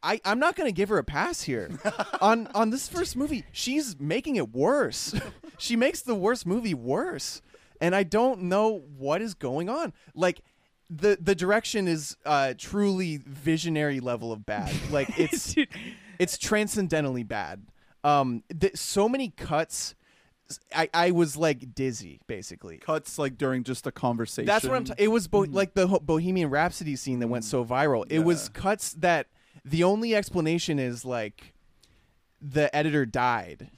[0.03, 1.71] I, I'm not gonna give her a pass here.
[2.21, 5.15] on on this first movie, she's making it worse.
[5.59, 7.43] she makes the worst movie worse,
[7.81, 9.93] and I don't know what is going on.
[10.15, 10.41] Like
[10.89, 14.73] the the direction is uh, truly visionary level of bad.
[14.91, 15.69] Like it's Dude,
[16.21, 17.66] it's transcendentally bad.
[18.05, 19.95] Um, th- so many cuts.
[20.75, 22.79] I, I was like dizzy, basically.
[22.79, 24.47] Cuts like during just a conversation.
[24.47, 24.85] That's what I'm.
[24.85, 28.05] T- it was bo- like the Ho- Bohemian Rhapsody scene that went so viral.
[28.11, 29.27] It was cuts that
[29.64, 31.55] the only explanation is like
[32.43, 33.71] the editor died,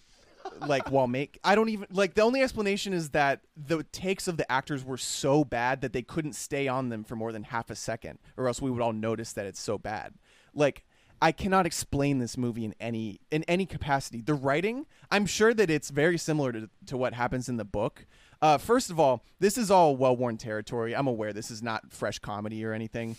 [0.67, 1.39] like while make.
[1.45, 4.97] I don't even like the only explanation is that the takes of the actors were
[4.97, 8.49] so bad that they couldn't stay on them for more than half a second, or
[8.49, 10.15] else we would all notice that it's so bad.
[10.55, 10.85] Like.
[11.23, 14.21] I cannot explain this movie in any in any capacity.
[14.21, 18.07] The writing, I'm sure that it's very similar to, to what happens in the book.
[18.43, 20.97] Uh, first of all, this is all well worn territory.
[20.97, 23.15] I'm aware this is not fresh comedy or anything,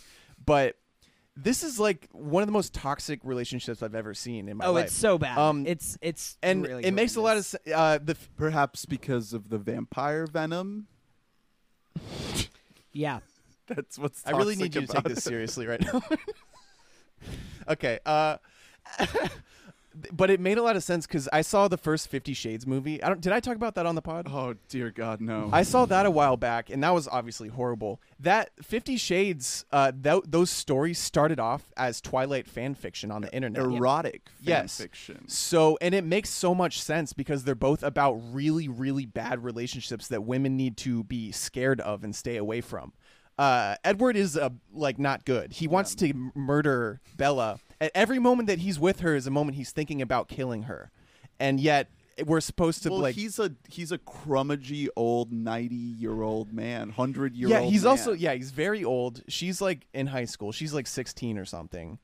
[0.46, 0.76] but
[1.38, 4.70] this is like one of the most toxic relationships I've ever seen in my life.
[4.70, 4.86] oh, life.
[4.88, 5.38] it's so bad.
[5.38, 9.32] Um, it's it's and really it makes a lot of Uh, the f- perhaps because
[9.32, 10.88] of the vampire venom.
[12.92, 13.20] yeah.
[13.68, 14.22] That's what's.
[14.26, 16.02] I really need you to take this seriously right now.
[17.68, 18.00] okay.
[18.06, 18.38] Uh,
[20.12, 23.02] but it made a lot of sense because I saw the first Fifty Shades movie.
[23.04, 23.22] I don't.
[23.22, 24.28] Did I talk about that on the pod?
[24.30, 25.50] Oh dear God, no!
[25.54, 28.02] I saw that a while back, and that was obviously horrible.
[28.20, 33.32] That Fifty Shades, uh, th- those stories started off as Twilight fan fiction on the
[33.34, 33.62] internet.
[33.64, 34.78] erotic fan Yes.
[34.78, 35.28] fiction.
[35.28, 40.08] So, and it makes so much sense because they're both about really, really bad relationships
[40.08, 42.94] that women need to be scared of and stay away from.
[43.38, 45.54] Uh, Edward is uh, like not good.
[45.54, 47.60] He wants to murder Bella.
[47.82, 50.92] At every moment that he's with her is a moment he's thinking about killing her,
[51.40, 51.90] and yet
[52.26, 53.16] we're supposed to well, like.
[53.16, 57.72] he's a he's a crummagey old ninety year old man, hundred year yeah, old.
[57.72, 57.90] he's man.
[57.90, 59.24] also yeah, he's very old.
[59.28, 60.52] She's like in high school.
[60.52, 62.00] She's like 16 or something.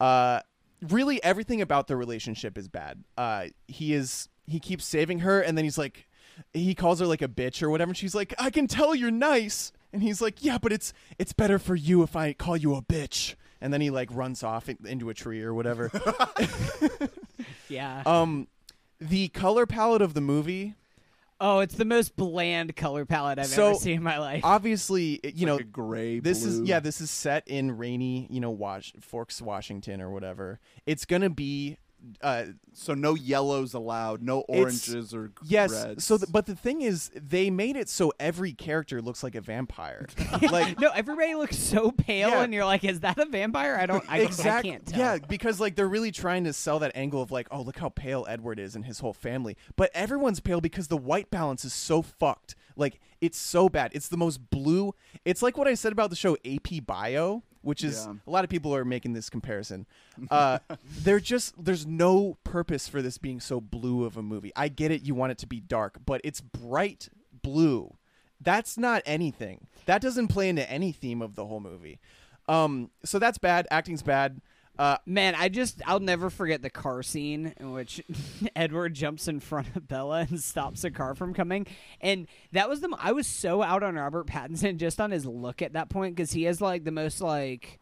[0.00, 0.40] Uh
[0.88, 3.04] really everything about the relationship is bad.
[3.16, 6.08] Uh he is he keeps saving her and then he's like
[6.52, 9.12] he calls her like a bitch or whatever and she's like, "I can tell you're
[9.12, 12.74] nice." And he's like, "Yeah, but it's it's better for you if I call you
[12.74, 15.90] a bitch." And then he like runs off in- into a tree or whatever.
[17.68, 18.02] Yeah.
[18.06, 18.46] um
[19.00, 20.74] the color palette of the movie
[21.40, 24.42] oh, it's the most bland color palette I've So, ever seen in my life.
[24.44, 26.20] obviously, it- you know, like a gray.
[26.20, 26.66] this is blue.
[26.68, 31.30] yeah this is set in rainy you know Wash, forks washington or whatever it's gonna
[31.30, 31.76] be
[32.22, 36.04] uh So no yellows allowed, no It's- oranges or yes reds.
[36.04, 39.40] so th- but the thing is they made it so every character looks like a
[39.40, 40.06] vampire
[40.50, 42.42] like no, everybody looks so pale, Yeah.
[42.42, 44.04] and you're like, "Is that a vampire?" I don't.
[44.08, 44.98] I, don't- I exactly can't tell.
[44.98, 47.88] yeah because like they're really trying to sell that angle of like oh look how
[47.88, 51.72] pale edward is and his whole family but everyone's pale because the white balance is
[51.72, 54.92] so fucked like it's so bad it's the most blue
[55.24, 58.14] it's like what i said about the show ap bio which is Yeah.
[58.26, 59.86] a lot of people are making this comparison.
[60.30, 60.58] Uh
[61.02, 64.52] they're just there's no purpose for this being so blue of a movie.
[64.54, 67.08] I get it you want it to be dark but it's bright
[67.42, 67.96] blue.
[68.40, 69.66] That's not anything.
[69.86, 71.98] That doesn't play into any theme of the whole movie.
[72.48, 73.66] Um so that's bad.
[73.70, 74.40] Acting's bad
[74.78, 78.02] uh Man, I just I'll never forget the car scene in which
[78.56, 81.66] Edward jumps in front of Bella and stops a car from coming.
[82.00, 85.62] And that was the I was so out on Robert Pattinson just on his look
[85.62, 87.80] at that point cuz he has like the most like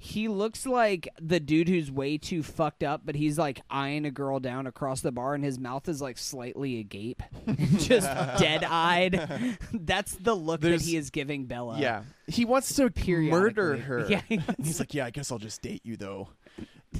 [0.00, 4.10] he looks like the dude who's way too fucked up, but he's like eyeing a
[4.12, 7.20] girl down across the bar, and his mouth is like slightly agape,
[7.78, 8.06] just
[8.38, 9.58] dead eyed.
[9.72, 11.78] That's the look There's- that he is giving Bella.
[11.80, 14.06] yeah, he wants to murder her.
[14.08, 16.28] Yeah, he he's like, yeah, I guess I'll just date you though.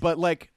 [0.01, 0.51] But like,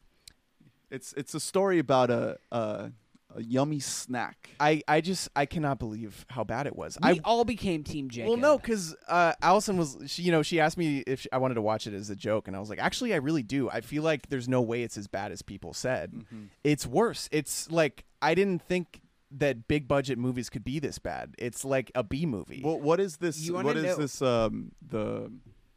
[0.89, 2.91] It's it's a story about a a,
[3.35, 4.49] a yummy snack.
[4.59, 6.97] I I just I cannot believe how bad it was.
[7.01, 8.29] We I all became Team Jacob.
[8.29, 11.55] Well, no, because uh, Allison was, she, you know, she asked me if I wanted
[11.55, 13.69] to watch it as a joke, and I was like, actually, I really do.
[13.69, 16.11] I feel like there's no way it's as bad as people said.
[16.13, 16.45] Mm-hmm.
[16.63, 17.29] It's worse.
[17.31, 19.01] It's like I didn't think
[19.31, 21.35] that big budget movies could be this bad.
[21.37, 22.61] It's like a B movie.
[22.63, 23.39] Well, what is this?
[23.39, 24.21] You wanna What is this?
[24.21, 25.31] Um, the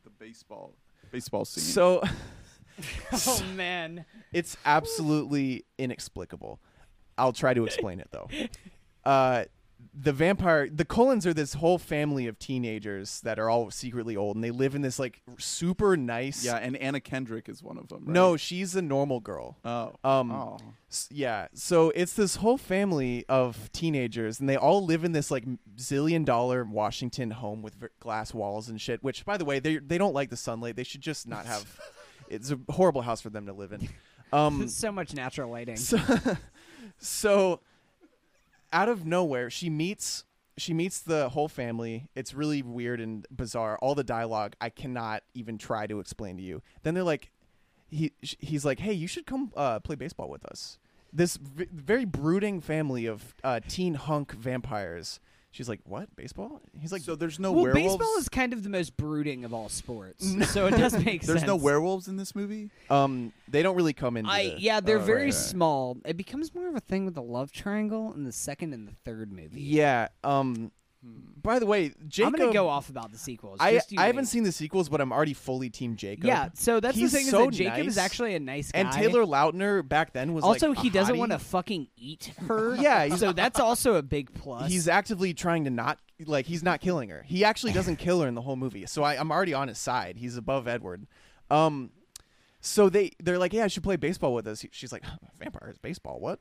[0.04, 0.74] the baseball
[1.10, 1.64] baseball scene.
[1.64, 2.02] so
[3.12, 6.60] oh man, it's absolutely inexplicable.
[7.18, 8.28] I'll try to explain it though.
[9.04, 9.44] Uh,
[9.96, 14.34] the vampire, the Cullens are this whole family of teenagers that are all secretly old,
[14.34, 16.44] and they live in this like super nice.
[16.44, 18.04] yeah, and Anna Kendrick is one of them.
[18.06, 18.12] Right?
[18.12, 19.56] No, she's a normal girl.
[19.64, 19.92] Oh.
[20.02, 20.56] Um, oh.
[20.90, 25.30] S- Yeah, so it's this whole family of teenagers, and they all live in this
[25.30, 25.44] like
[25.76, 29.00] zillion dollar Washington home with v- glass walls and shit.
[29.04, 30.74] Which, by the way, they they don't like the sunlight.
[30.74, 31.78] They should just not have.
[32.28, 33.88] it's a horrible house for them to live in.
[34.32, 35.76] Um, so much natural lighting.
[35.76, 35.96] so,
[36.98, 37.60] so
[38.72, 40.24] out of nowhere, she meets
[40.56, 42.08] she meets the whole family.
[42.14, 43.78] It's really weird and bizarre.
[43.78, 46.62] All the dialogue I cannot even try to explain to you.
[46.82, 47.30] Then they're like,
[47.90, 50.78] he he's like, hey, you should come uh, play baseball with us.
[51.12, 55.20] This v- very brooding family of uh, teen hunk vampires.
[55.54, 56.60] She's like, what baseball?
[56.80, 57.94] He's like, so there's no well, werewolves.
[57.96, 61.26] baseball is kind of the most brooding of all sports, so it does make sense.
[61.26, 62.70] there's no werewolves in this movie.
[62.90, 64.26] um, they don't really come in.
[64.26, 65.32] I the- yeah, they're Oh, very right, right.
[65.34, 65.96] small.
[66.04, 68.94] It becomes more of a thing with the love triangle in the second and the
[69.04, 69.60] third movie.
[69.60, 70.08] yeah.
[70.24, 70.72] Um,
[71.44, 72.34] by the way, Jacob.
[72.34, 73.58] I'm gonna go off about the sequels.
[73.60, 74.28] I, Just you I haven't wait.
[74.28, 76.24] seen the sequels, but I'm already fully Team Jacob.
[76.24, 78.78] Yeah, so that's He's the thing so is that Jacob is actually a nice guy.
[78.80, 82.74] And Taylor Lautner back then was also like, he doesn't want to fucking eat her.
[82.84, 84.70] Yeah, so that's also a big plus.
[84.70, 87.22] He's actively trying to not like he's not killing her.
[87.26, 88.86] He actually doesn't kill her in the whole movie.
[88.86, 90.16] So I, I'm already on his side.
[90.16, 91.06] He's above Edward.
[91.50, 91.90] Um,
[92.60, 94.64] so they they're like, yeah, I should play baseball with us.
[94.72, 95.04] She's like,
[95.38, 96.40] vampires baseball, what?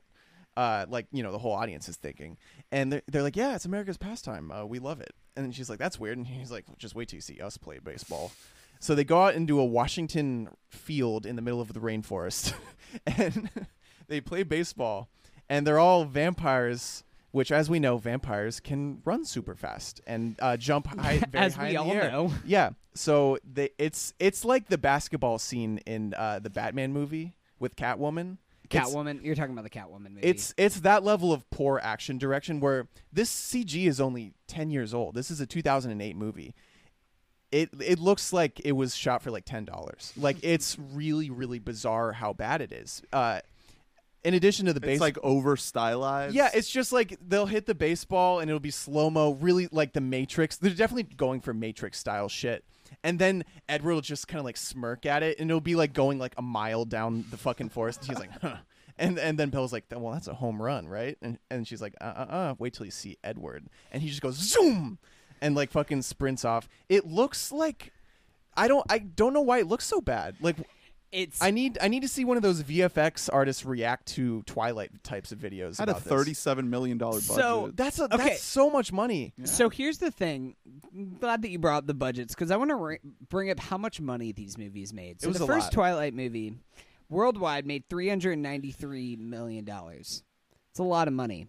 [0.56, 2.36] Uh, like you know the whole audience is thinking,
[2.70, 4.50] and they're, they're like, yeah, it's America's pastime.
[4.50, 5.12] Uh, we love it.
[5.36, 6.16] And she's like, that's weird.
[6.16, 8.30] And he's like, just wait till you see us play baseball.
[8.78, 12.52] So they go out into a Washington field in the middle of the rainforest,
[13.06, 13.50] and
[14.08, 15.08] they play baseball,
[15.48, 17.02] and they're all vampires.
[17.32, 21.56] Which, as we know, vampires can run super fast and uh, jump high, very As
[21.56, 22.10] high in the air.
[22.12, 22.32] know.
[22.46, 22.70] Yeah.
[22.94, 28.36] So they, it's it's like the basketball scene in uh, the Batman movie with Catwoman.
[28.70, 29.24] It's- Catwoman.
[29.24, 30.20] You're talking about the Catwoman movie.
[30.22, 34.94] It's it's that level of poor action direction where this CG is only 10 years
[34.94, 35.14] old.
[35.14, 36.54] This is a 2008 movie.
[37.52, 40.12] It it looks like it was shot for like $10.
[40.16, 43.02] Like it's really really bizarre how bad it is.
[43.12, 43.40] Uh
[44.24, 46.34] in addition to the base It's like over stylized.
[46.34, 49.92] yeah, it's just like they'll hit the baseball and it'll be slow mo, really like
[49.92, 50.56] the Matrix.
[50.56, 52.64] They're definitely going for Matrix style shit.
[53.04, 55.92] And then Edward will just kind of like smirk at it, and it'll be like
[55.92, 58.00] going like a mile down the fucking forest.
[58.00, 58.56] And she's like, huh.
[58.98, 61.18] And and then Bill's like, well, that's a home run, right?
[61.20, 63.66] And and she's like, uh uh uh, wait till you see Edward.
[63.92, 64.98] And he just goes zoom,
[65.40, 66.68] and like fucking sprints off.
[66.88, 67.92] It looks like.
[68.56, 68.86] I don't.
[68.88, 70.36] I don't know why it looks so bad.
[70.40, 70.56] Like
[71.14, 71.78] it's I need.
[71.80, 75.78] I need to see one of those VFX artists react to Twilight types of videos.
[75.78, 76.12] had a about this.
[76.12, 77.34] thirty-seven million dollar budget.
[77.36, 78.16] So, That's a, Okay.
[78.16, 79.32] that's so much money.
[79.44, 80.56] So here's the thing.
[80.94, 82.96] I'm glad that you brought up the budgets because I want to ra-
[83.30, 85.22] bring up how much money these movies made.
[85.22, 85.72] So was the a first lot.
[85.72, 86.54] Twilight movie,
[87.08, 90.22] worldwide, made 393 million dollars.
[90.70, 91.46] It's a lot of money.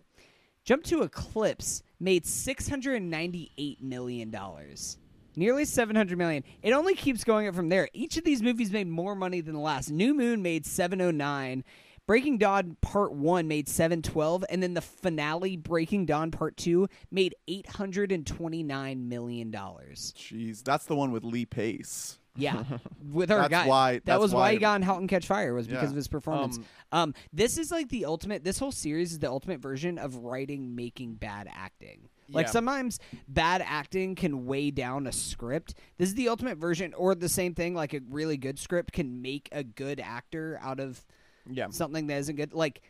[0.63, 4.97] Jump to Eclipse made 698 million dollars.
[5.37, 6.43] Nearly 700 million.
[6.63, 7.89] It only keeps going up from there.
[7.93, 9.89] Each of these movies made more money than the last.
[9.91, 11.63] New Moon made 709.
[12.07, 17.33] Breaking Dawn Part 1 made 712 and then the finale Breaking Dawn Part 2 made
[17.47, 20.13] 829 million dollars.
[20.17, 22.19] Jeez, that's the one with Lee Pace.
[22.37, 22.63] Yeah,
[23.13, 23.65] with our That's guy.
[23.67, 25.83] why- that that's was why, why- he got in *Halt and Catch Fire* was because
[25.83, 25.89] Yeah.
[25.89, 26.57] of his performance.
[26.57, 28.43] Um, Um, this is like the ultimate.
[28.43, 32.09] This whole series is the ultimate version of writing making bad acting.
[32.29, 32.51] Like Yeah.
[32.51, 35.75] sometimes bad acting can weigh down a script.
[35.97, 37.73] This is the ultimate version, or the same thing.
[37.75, 41.05] Like a really good script can make a good actor out of
[41.49, 41.69] Yeah.
[41.69, 42.53] something that isn't good.
[42.53, 42.81] Like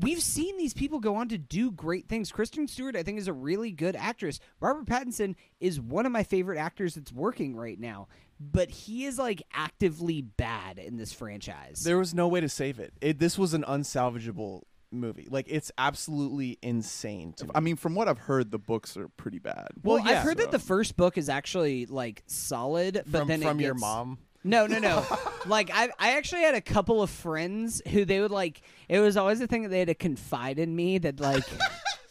[0.00, 2.32] we've seen these people go on to do great things.
[2.32, 4.40] Kristen Stewart, I think, is a really good actress.
[4.58, 8.08] Robert Pattinson is one of my favorite actors that's working right now.
[8.40, 11.84] But he is like actively bad in this franchise.
[11.84, 12.92] There was no way to save it.
[13.00, 13.20] it.
[13.20, 14.62] This was an unsalvageable
[14.94, 15.26] movie.
[15.30, 17.32] Like it's absolutely insane.
[17.34, 17.50] To me.
[17.54, 19.68] I mean, from what I've heard, the books are pretty bad.
[19.82, 20.18] well, well, yeah.
[20.18, 23.64] I've heard that the first book is actually like solid, but from then from it
[23.64, 24.18] your gets- mom.
[24.46, 25.02] No, no, no.
[25.46, 28.60] like I, I actually had a couple of friends who they would like.
[28.90, 31.44] It was always a thing that they had to confide in me that like.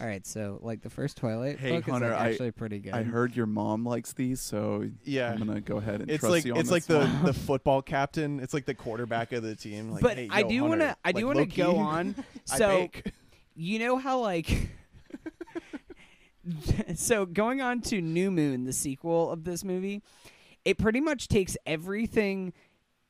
[0.04, 2.80] All right, so like the first Twilight Hey, book Hunter, is like, I- actually pretty
[2.80, 2.94] good.
[2.94, 5.32] I heard your mom likes these, so Yeah.
[5.32, 7.26] I'm gonna go ahead and It's trust like you on it's like this the one.
[7.26, 8.40] the football captain.
[8.42, 9.92] It's like the quarterback of the team.
[9.92, 11.80] Like, but hey, I yo, do want to I do like, want to go low-key,
[11.84, 12.16] on.
[12.52, 13.12] I So bake.
[13.56, 14.70] you know how like
[16.96, 20.04] so going on to New Moon, the sequel of this movie,
[20.66, 22.52] it pretty much takes everything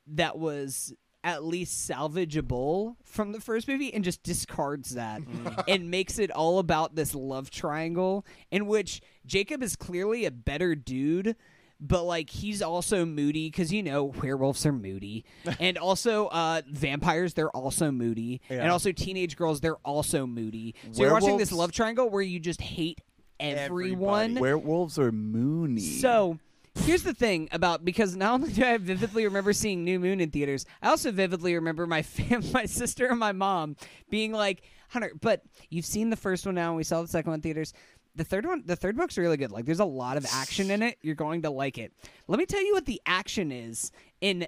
[0.07, 5.21] that was at least salvageable from the first movie and just discards that
[5.67, 10.75] and makes it all about this love triangle in which Jacob is clearly a better
[10.75, 11.35] dude
[11.79, 15.25] but like he's also moody because you know werewolves are moody.
[15.59, 18.41] And also uh vampires they're also moody.
[18.49, 20.75] And also teenage girls they're also moody.
[20.91, 23.01] So you're watching this love triangle where you just hate
[23.39, 24.35] everyone?
[24.35, 25.81] Werewolves are moony.
[25.81, 26.39] so
[26.75, 30.31] here's the thing about because not only do I vividly remember seeing New Moon in
[30.31, 33.75] theaters, I also vividly remember my fam- my sister and my mom
[34.09, 37.31] being like, "Hunter, but you've seen the first one now, and we saw the second
[37.31, 37.73] one in theaters."
[38.15, 39.51] The third one, the third book's really good.
[39.51, 40.99] Like, there's a lot of action in it.
[41.01, 41.91] You're going to like it.
[42.27, 43.91] Let me tell you what the action is
[44.23, 44.47] in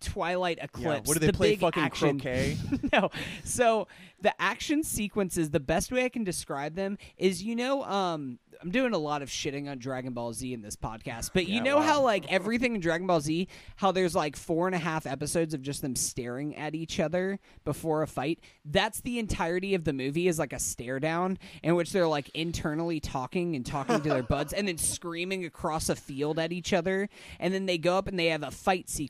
[0.00, 1.08] Twilight Yeah, Eclipse.
[1.08, 1.56] what do they the play?
[1.56, 2.20] Fucking action.
[2.20, 2.56] croquet.
[2.92, 3.10] no.
[3.44, 3.88] So
[4.20, 8.70] the action sequences, the best way I can describe them is, you know, um, I'm
[8.70, 11.62] doing a lot of shitting on Dragon Ball Z in this podcast, but you Yeah,
[11.62, 11.82] know wow.
[11.82, 15.52] how like everything in Dragon Ball Z, how there's like four and a half episodes
[15.52, 18.40] of just them staring at each other before a fight.
[18.64, 22.30] That's the entirety of the movie is like a stare down in which they're like
[22.34, 26.72] internally talking and talking to their buds and then screaming across a field at each
[26.72, 27.08] other,
[27.38, 29.05] and then they go up and they have a fight sequence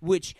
[0.00, 0.34] which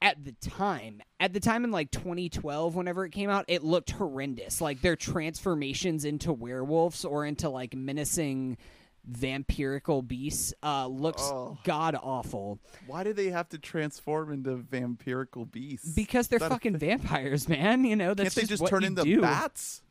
[0.00, 3.90] at the time at the time in like 2012 whenever it came out it looked
[3.90, 8.56] horrendous like their transformations into werewolves or into like menacing
[9.10, 11.58] vampirical beasts uh looks Oh.
[11.64, 15.88] god awful why do they have to transform into vampirical beasts?
[15.94, 19.20] because they're fucking vampires man you know that's Can't they just what turn into do.
[19.20, 19.82] bats?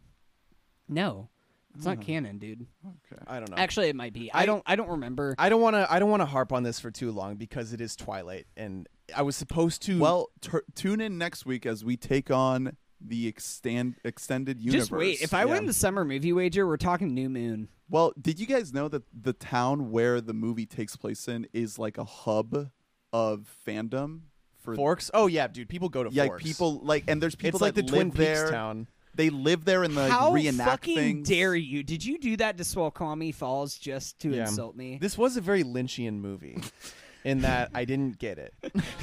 [0.88, 1.30] no
[1.78, 2.02] it's not Oh.
[2.02, 3.22] canon dude Okay.
[3.28, 3.56] I don't know.
[3.58, 5.88] actually it might be i, I- don't i don't remember I don't want to.
[5.92, 8.88] I don't want to harp on this for too long because it is Twilight, and
[9.16, 9.98] I was supposed to.
[10.00, 14.82] Well, tur tune in next week as we take on the extend extended universe.
[14.82, 15.54] just wait if i yeah.
[15.54, 19.04] win the summer movie wager we're talking new moon Well, did you guys know that
[19.14, 22.70] the town where the movie takes place in is like a hub
[23.14, 24.22] of fandom
[24.64, 25.12] for Forks.
[25.14, 25.70] Oh yeah, dude.
[25.70, 26.44] People go to Yeah, like Forks.
[26.44, 28.52] people like, and there's people It's like the that Twin live Peaks there.
[28.52, 28.88] town.
[29.18, 31.28] They live there and like How reenact fucking things.
[31.28, 31.84] dare you?
[31.84, 34.44] Did you do that to Snoqualmie Falls just to Yeah.
[34.48, 34.98] insult me?
[35.02, 36.62] This was a very Lynchian movie,
[37.26, 38.54] in that I didn't get it.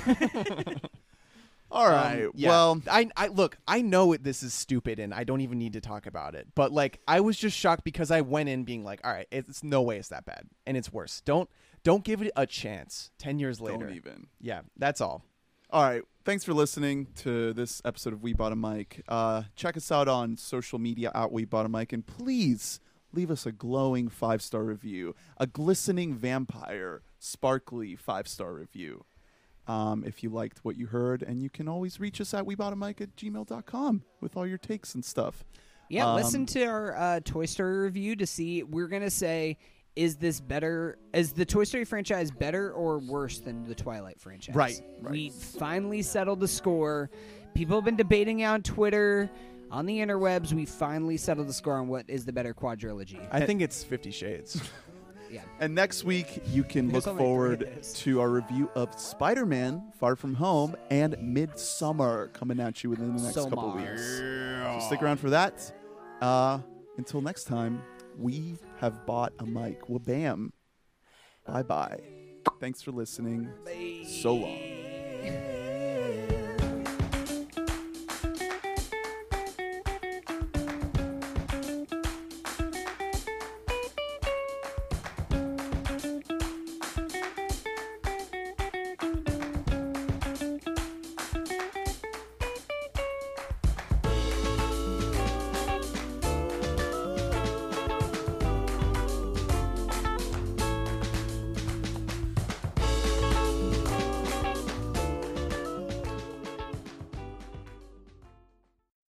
[1.70, 2.26] All right.
[2.26, 2.48] Um, yeah.
[2.50, 3.56] Well, I, I look.
[3.66, 6.46] I know it, this is stupid, and I don't even need to talk about it.
[6.54, 9.64] But like, I was just shocked because I went in being like, "All right, it's
[9.64, 11.50] no way it's that bad, and it's worse." Don't
[11.82, 13.10] don't give it a chance.
[13.18, 14.28] Ten years later, don't even.
[14.40, 15.24] yeah, that's all.
[15.70, 16.02] All right.
[16.24, 19.02] Thanks for listening to this episode of We Bought a Mic.
[19.06, 22.80] Uh, check us out on social media at We Bought a Mic, and please
[23.12, 29.04] leave us a glowing five star review, a glistening vampire, sparkly five star review.
[29.66, 33.00] Um, if you liked what you heard, and you can always reach us at weboughamic
[33.02, 35.44] at gmail.com with all your takes and stuff.
[35.90, 38.62] Yeah, Um, listen to our uh, Toy Story review to see.
[38.62, 39.58] We're gonna say,
[39.96, 40.98] is this better?
[41.12, 44.54] Is the Toy Story franchise better or worse than the Twilight franchise?
[44.54, 47.10] Right, We finally settled the score.
[47.54, 49.30] People have been debating on Twitter,
[49.70, 50.52] on the interwebs.
[50.52, 53.26] We finally settled the score on what is the better quadrilogy.
[53.30, 54.60] I think it's Fifty Shades.
[55.30, 55.42] yeah.
[55.60, 60.34] And next week, you can look forward to our review of Spider Man Far From
[60.34, 63.90] Home and Midsummer coming at you within the next couple Sommar.
[63.90, 64.80] weeks.
[64.80, 65.72] So stick around for that.
[66.20, 66.58] Uh,
[66.96, 67.82] until next time,
[68.18, 69.88] we have bought a mic.
[69.88, 70.52] Well, bam.
[71.46, 72.00] Bye bye.
[72.60, 73.50] Thanks for listening.
[74.06, 75.60] So long.